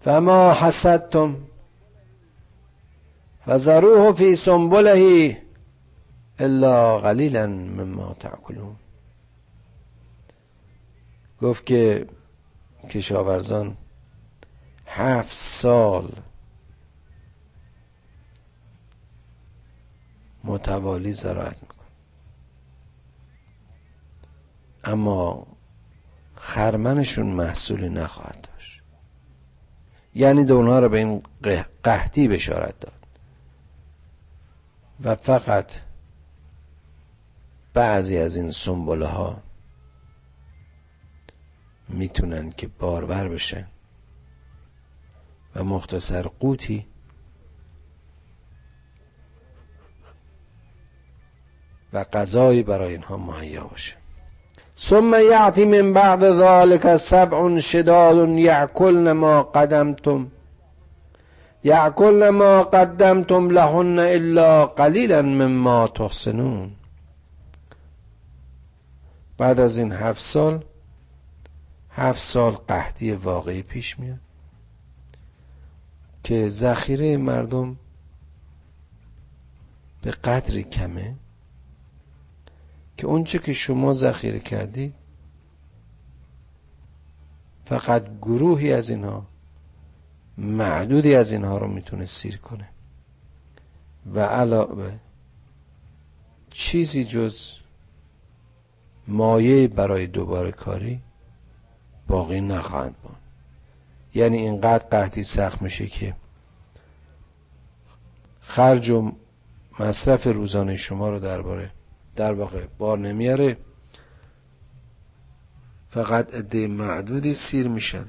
فما 0.01 0.53
حسدتم. 0.53 1.37
فزروه 3.47 4.13
فی 4.13 4.37
سنبله 4.37 5.37
الا 6.39 6.99
قلیلا 6.99 7.47
مما 7.47 8.15
تأکلون. 8.21 8.77
گفت 11.43 11.67
که 11.67 12.07
کشاورزان 12.91 13.77
هفت 14.87 15.33
سال 15.37 16.13
متوالی 20.45 21.13
زراعت 21.13 21.57
میکن 21.63 21.75
اما 24.85 25.47
خرمنشون 26.41 27.27
محصولی 27.27 27.89
نخواهد 27.89 28.49
داشت. 28.53 28.83
یعنی 30.15 30.45
دو 30.45 30.57
اونها 30.57 30.79
رو 30.79 30.89
به 30.89 30.99
این 30.99 31.23
قحطی 31.83 32.29
بشارت 32.29 32.81
داد. 32.81 33.07
و 35.05 35.15
فقط 35.15 35.73
بعضی 37.75 38.19
از 38.19 38.37
این 38.37 38.51
سنبله 38.51 39.07
ها 39.07 39.43
می‌تونن 41.89 42.51
که 42.51 42.67
بارور 42.67 43.29
بشن. 43.29 43.67
و 45.55 45.65
مختصر 45.65 46.23
قوتی 46.23 46.87
و 51.93 52.05
غذایی 52.05 52.63
برای 52.63 52.93
اینها 52.93 53.17
مهیا 53.17 53.65
باشه. 53.65 54.00
ثم 54.81 55.15
یعطی 55.31 55.65
من 55.65 55.93
بعد 55.93 56.25
ذلك 56.25 56.97
سبع 56.97 57.59
شداد 57.61 58.29
یعکلن 58.29 59.13
ما 59.13 59.43
قدمتم. 59.43 60.27
یعکلن 61.65 62.29
ما 62.29 62.63
قدمتم 62.63 63.51
لهن 63.51 63.99
الا 63.99 64.67
قلیلا 64.67 65.23
مما 65.23 65.87
تحسنون. 65.87 66.71
بعد 69.39 69.61
از 69.61 69.79
این 69.79 69.93
هفت 69.93 70.21
سال 70.21 70.65
هفت 71.91 72.21
سال 72.21 72.53
قحطی 72.53 73.13
واقعی 73.13 73.63
پیش 73.63 73.99
میاد 73.99 74.21
که 76.25 76.49
ذخیره 76.49 77.17
مردم 77.17 77.77
به 80.03 80.11
قدری 80.11 80.63
کمه. 80.63 81.15
که 83.01 83.07
اونچه 83.07 83.39
که 83.39 83.53
شما 83.53 83.93
ذخیره 83.95 84.41
کردید 84.41 84.95
فقط 87.65 88.19
گروهی 88.23 88.73
از 88.73 88.91
اینها 88.91 89.27
معدودی 90.39 91.15
از 91.15 91.33
اینها 91.33 91.59
رو 91.59 91.69
می‌تونه 91.69 92.07
سیر 92.07 92.37
کنه. 92.37 92.69
و 94.15 94.21
علاوه 94.21 94.93
چیزی 96.51 97.05
جز 97.05 97.55
مایه 99.09 99.69
برای 99.69 100.07
دوباره 100.07 100.53
کاری 100.53 101.01
باقی 102.07 102.41
نخواهند 102.41 102.97
بود 102.97 103.17
یعنی 104.15 104.37
اینقدر 104.37 104.85
قحطی 104.85 105.23
سخت 105.23 105.63
میشه 105.63 105.87
که 105.87 106.15
خرج 108.41 108.91
و 108.91 109.13
مصرف 109.81 110.27
روزانه 110.27 110.77
شما 110.77 111.11
رو 111.11 111.19
درباره 111.19 111.71
در 112.21 112.33
واقع 112.33 112.67
بار 112.79 112.99
نمیاره. 112.99 113.57
فقط 115.91 116.35
عده 116.35 116.67
معدودی 116.67 117.35
سیر 117.35 117.69
میشن 117.69 118.07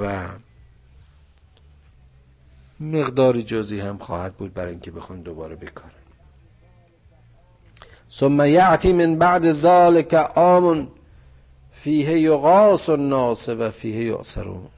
و 0.00 0.28
مقداری 2.80 3.42
جزی 3.42 3.80
هم 3.80 3.98
خواهد 3.98 4.34
بود 4.34 4.54
برای 4.54 4.70
اینکه 4.70 4.90
بخون 4.90 5.20
دوباره 5.20 5.56
بکارن 5.56 5.90
ثم 8.10 8.40
یعتی 8.40 8.92
من 8.92 9.16
بعد 9.16 9.52
ذلك 9.52 10.14
عام 10.14 10.88
فیه 11.72 12.20
یغاس 12.20 12.88
الناس 12.88 13.48
و 13.48 13.70
فیه 13.70 14.04
یعصرون. 14.04 14.68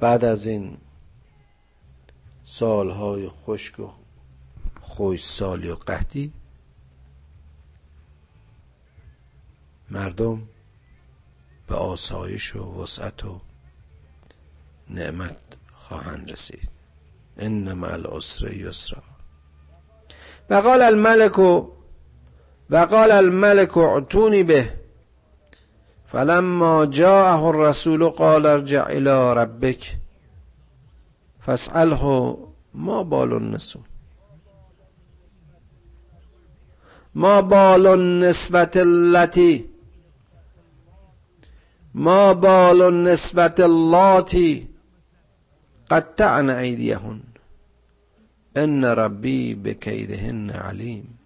بعد 0.00 0.24
از 0.24 0.46
این 0.46 0.76
سالهای 2.44 3.28
خشک 3.28 3.80
و 3.80 3.97
خوش 4.98 5.24
سالی 5.24 5.70
و 5.70 5.74
قحطی. 5.74 6.32
مردم 9.90 10.42
به 11.66 11.74
آسایش 11.74 12.56
و 12.56 12.82
وسعت 12.82 13.24
و 13.24 13.40
نعمت 14.90 15.36
خواهند 15.72 16.30
رسید. 16.30 16.70
ان 17.36 17.72
مع 17.72 17.92
العسر 17.92 18.52
یسرا. 18.52 19.02
و 20.50 20.54
قال 20.54 20.82
الملك 20.82 21.38
و 21.38 22.86
قال 22.90 23.10
الملك 23.10 23.78
اعتوني 23.78 24.42
به. 24.42 24.72
فلما 26.12 26.86
جاءه 26.86 27.44
الرسول 27.44 28.08
قال 28.08 28.46
ارجع 28.46 28.86
الى 28.86 29.34
ربك 29.34 29.98
فاسأله 31.40 32.36
ما 32.74 33.02
بال 33.02 33.32
النسون 33.32 33.87
ما 37.14 37.40
بال 37.40 37.86
النسبة 37.86 38.70
التي 38.76 39.68
ما 41.94 42.32
بال 42.32 42.82
النسبة 42.82 43.54
اللاتي 43.58 44.68
قطعن 45.90 46.50
ایدیهن. 46.50 47.20
ان 48.56 48.84
ربی 48.84 49.54
بکیدهن 49.54 50.50
علیم. 50.50 51.18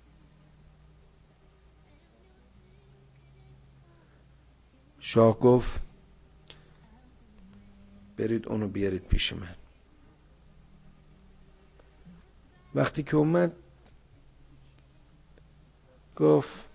شاه 5.01 5.39
گفت 5.39 5.80
برید 8.16 8.49
اونو 8.49 8.68
بیارید 8.68 9.05
پیش 9.09 9.33
من. 9.33 9.55
وقتی 12.74 13.03
که 13.03 13.16
اومد 13.16 13.53
گفت 16.17 16.69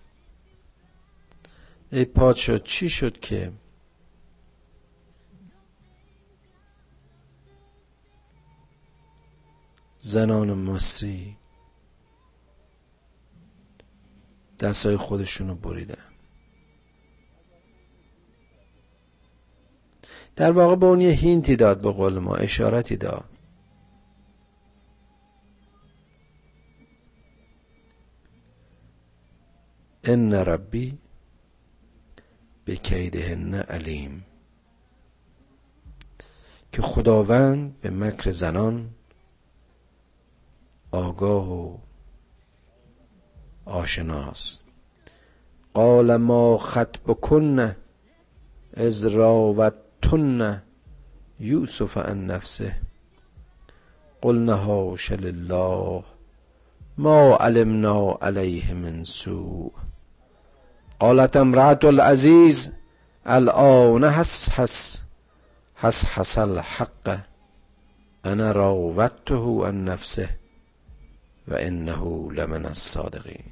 ای 1.92 2.04
پادشاه 2.04 2.58
چی 2.58 2.88
شد 2.88 3.20
که؟ 3.20 3.52
زنان 9.98 10.54
مصری 10.54 11.36
دستای 14.60 14.96
خودشونو 14.96 15.54
بریدن. 15.54 15.94
در 20.36 20.52
واقع 20.52 20.76
به 20.76 20.86
اون 20.86 21.00
یه 21.00 21.10
هینتی 21.10 21.56
داد 21.56 21.80
به 21.82 21.92
قول 21.92 22.18
ما 22.18 22.34
اشارتی 22.34 22.96
داد. 22.96 23.37
ان 30.10 30.34
ربی 30.34 30.98
به 32.64 32.76
کیدهن 32.76 33.54
علیم 33.54 34.24
که 36.72 36.82
خداوند 36.82 37.80
به 37.80 37.90
مکر 37.90 38.30
زنان 38.30 38.90
آگاه 40.90 41.52
و 41.52 41.78
آشناست. 43.64 44.60
قال 45.74 46.16
ما 46.16 46.58
خطبکن 46.58 47.76
از 48.74 49.04
راوتن 49.04 50.62
یوسف 51.40 51.98
عن 51.98 52.26
نفسه. 52.26 52.80
قلنا 54.22 54.56
هاش 54.56 55.12
لله 55.12 56.04
ما 56.98 57.36
علمنا 57.36 58.18
علیه 58.20 58.74
من 58.74 59.04
سوء. 59.04 59.87
قالت 61.00 61.36
امرأة 61.36 61.78
العزیز 61.84 62.72
الان 63.26 64.04
حس 64.04 64.50
حس 64.50 65.02
حس 65.74 66.04
حس 66.04 66.38
الحق. 66.38 67.18
انا 68.24 68.52
راودته 68.52 69.66
عن 69.66 69.84
نفسه 69.84 70.28
و 71.48 71.54
انه 71.54 72.32
لمن 72.32 72.66
الصادقین 72.66 73.44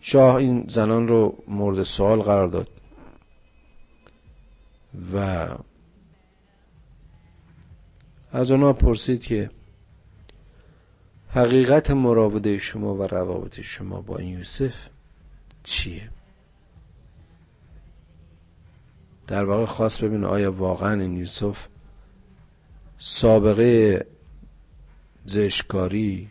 شاه 0.00 0.34
این 0.34 0.64
زنان 0.68 1.08
رو 1.08 1.44
مورد 1.48 1.82
سوال 1.82 2.20
قرار 2.20 2.48
داد 2.48 2.68
و 5.14 5.48
از 8.32 8.50
اونا 8.52 8.72
پرسید 8.72 9.22
که 9.22 9.50
حقیقت 11.36 11.90
مراوده 11.90 12.58
شما 12.58 12.94
و 12.94 13.02
روابط 13.02 13.60
شما 13.60 14.00
با 14.00 14.16
این 14.16 14.28
یوسف 14.28 14.74
چیه؟ 15.62 16.08
در 19.26 19.44
واقع 19.44 19.64
خواست 19.64 20.04
ببینه 20.04 20.26
آیا 20.26 20.52
واقعا 20.52 21.00
این 21.00 21.16
یوسف 21.16 21.68
سابقه 22.98 24.06
زشکاری 25.24 26.28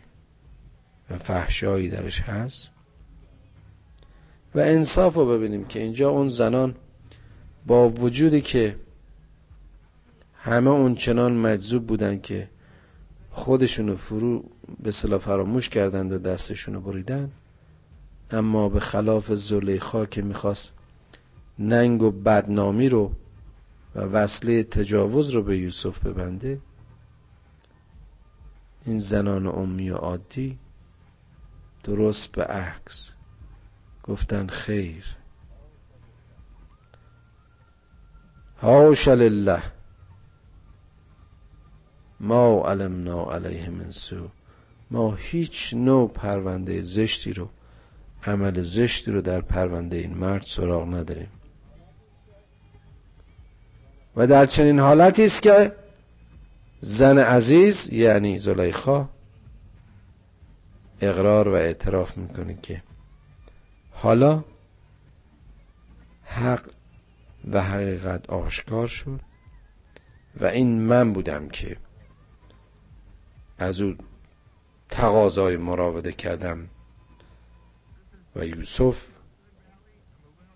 و 1.10 1.18
فحشایی 1.18 1.88
درش 1.88 2.20
هست؟ 2.20 2.70
و 4.54 4.58
انصاف 4.58 5.14
رو 5.14 5.26
ببینیم 5.26 5.64
که 5.64 5.82
اینجا 5.82 6.10
اون 6.10 6.28
زنان 6.28 6.74
با 7.66 7.88
وجودی 7.88 8.40
که 8.40 8.76
همه 10.34 10.70
اون 10.70 10.94
چنان 10.94 11.32
مجذوب 11.32 11.86
بودن 11.86 12.20
که 12.20 12.48
خودشونو 13.36 13.96
فرو 13.96 14.44
به 14.82 14.92
صلاح 14.92 15.20
فراموش 15.20 15.68
کردند 15.68 16.12
و 16.12 16.18
دستشونو 16.18 16.80
بریدن 16.80 17.30
اما 18.30 18.68
به 18.68 18.80
خلاف 18.80 19.32
زلیخا 19.32 20.06
که 20.06 20.22
می‌خواست 20.22 20.74
ننگ 21.58 22.02
و 22.02 22.10
بدنامی 22.10 22.88
رو 22.88 23.12
و 23.94 24.00
وصله 24.00 24.62
تجاوز 24.62 25.30
رو 25.30 25.42
به 25.42 25.58
یوسف 25.58 26.06
ببنده 26.06 26.60
این 28.84 28.98
زنان 28.98 29.46
امی 29.46 29.90
و 29.90 29.96
عادی 29.96 30.58
درست 31.84 32.32
به 32.32 32.44
عکس 32.44 33.10
گفتن 34.02 34.46
خیر. 34.46 35.04
هاش 38.62 39.08
لله. 39.08 39.62
ما 42.20 42.68
علمنا 42.68 43.32
علیه 43.34 43.70
من 43.70 43.90
سو 43.90 44.28
ما 44.90 45.14
هیچ 45.14 45.74
نوع 45.74 46.08
پرونده 46.08 46.82
زشتی 46.82 47.32
رو 47.32 47.48
عمل 48.26 48.62
زشتی 48.62 49.10
رو 49.10 49.20
در 49.20 49.40
پرونده 49.40 49.96
این 49.96 50.14
مرد 50.14 50.42
سراغ 50.42 50.94
نداریم. 50.94 51.28
و 54.16 54.26
در 54.26 54.46
چنین 54.46 54.78
حالتی 54.78 55.24
است 55.24 55.42
که 55.42 55.72
زن 56.80 57.18
عزیز 57.18 57.92
یعنی 57.92 58.38
زلیخا 58.38 59.08
اقرار 61.00 61.48
و 61.48 61.52
اعتراف 61.52 62.16
می‌کنه 62.16 62.58
که 62.62 62.82
حالا 63.90 64.44
حق 66.24 66.70
و 67.52 67.62
حقیقت 67.62 68.30
آشکار 68.30 68.86
شد 68.86 69.20
و 70.40 70.46
این 70.46 70.80
من 70.80 71.12
بودم 71.12 71.48
که 71.48 71.76
از 73.58 73.80
او 73.80 73.94
تقاضای 74.88 75.56
مراوده 75.56 76.12
کردم 76.12 76.68
و 78.36 78.46
یوسف 78.46 79.06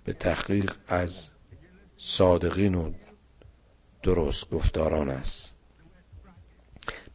به 0.04 0.12
تحقیق 0.12 0.74
از 0.88 1.28
صادقین 1.96 2.74
و 2.74 2.92
درست 4.02 4.50
گفتاران 4.50 5.08
است. 5.08 5.50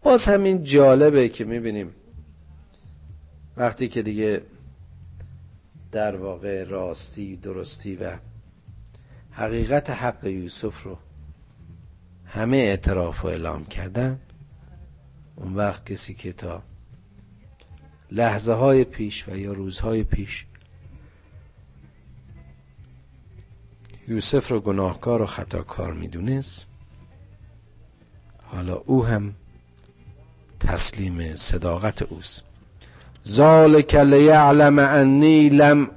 باز 0.02 0.24
همین 0.24 0.64
جالبه 0.64 1.30
که 1.30 1.46
می‌بینیم 1.46 1.96
وقتی 3.58 3.88
که 3.88 4.02
دیگه 4.02 4.42
در 5.92 6.16
واقع 6.16 6.64
راستی 6.64 7.36
درستی 7.36 7.96
و 7.96 8.18
حقیقت 9.32 9.90
حق 9.90 10.26
یوسف 10.26 10.84
رو 10.84 10.98
همه 12.26 12.58
اعتراف 12.58 13.26
و 13.26 13.28
اعلام 13.28 13.66
کردن 13.66 14.20
اون 15.36 15.56
وقت 15.56 15.86
کسی 15.86 16.14
که 16.14 16.34
تا 16.34 16.64
لحظه 18.12 18.54
های 18.54 18.84
پیش 18.84 19.28
و 19.28 19.38
یا 19.38 19.54
روزهای 19.54 20.04
پیش 20.04 20.46
یوسف 24.08 24.52
رو 24.52 24.60
گناهکار 24.60 25.22
و 25.22 25.26
خطاکار 25.26 25.94
می‌دونست 25.94 26.66
حالا 28.44 28.76
او 28.76 29.06
هم 29.06 29.36
تسلیم 30.60 31.36
صداقت 31.36 32.02
اوست. 32.02 32.44
ذالک 33.28 33.96
لیعلم 33.96 34.80
انی 34.80 35.50
لم 35.50 35.92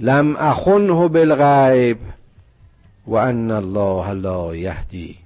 لم 0.00 0.36
اخنه 0.36 1.08
بالغیب 1.08 1.98
و 3.06 3.14
ان 3.14 3.50
الله 3.50 4.10
لا 4.10 4.56
یهدی 4.56 5.18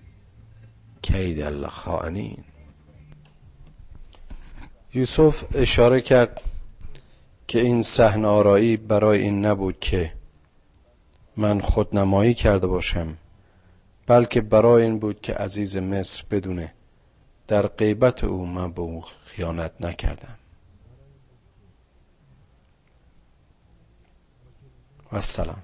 کید 1.02 1.40
الخائنین. 1.40 2.44
یوسف 4.98 5.44
اشاره 5.54 6.00
کرد 6.00 6.40
که 7.48 7.60
این 7.60 7.82
صحن 7.82 8.24
آرایی 8.24 8.76
برای 8.76 9.20
این 9.22 9.44
نبود 9.44 9.80
که 9.80 10.12
من 11.36 11.60
خودنمایی 11.60 12.34
کرده 12.34 12.66
باشم 12.66 13.16
بلکه 14.06 14.40
برای 14.40 14.82
این 14.82 14.98
بود 14.98 15.20
که 15.20 15.34
عزیز 15.34 15.76
مصر 15.76 16.24
بدونه 16.30 16.72
در 17.48 17.66
غیبت 17.66 18.24
او 18.24 18.46
من 18.46 18.72
به 18.72 18.80
او 18.80 19.04
خیانت 19.24 19.72
نکردم. 19.80 20.36
و 25.12 25.16
السلام 25.16 25.62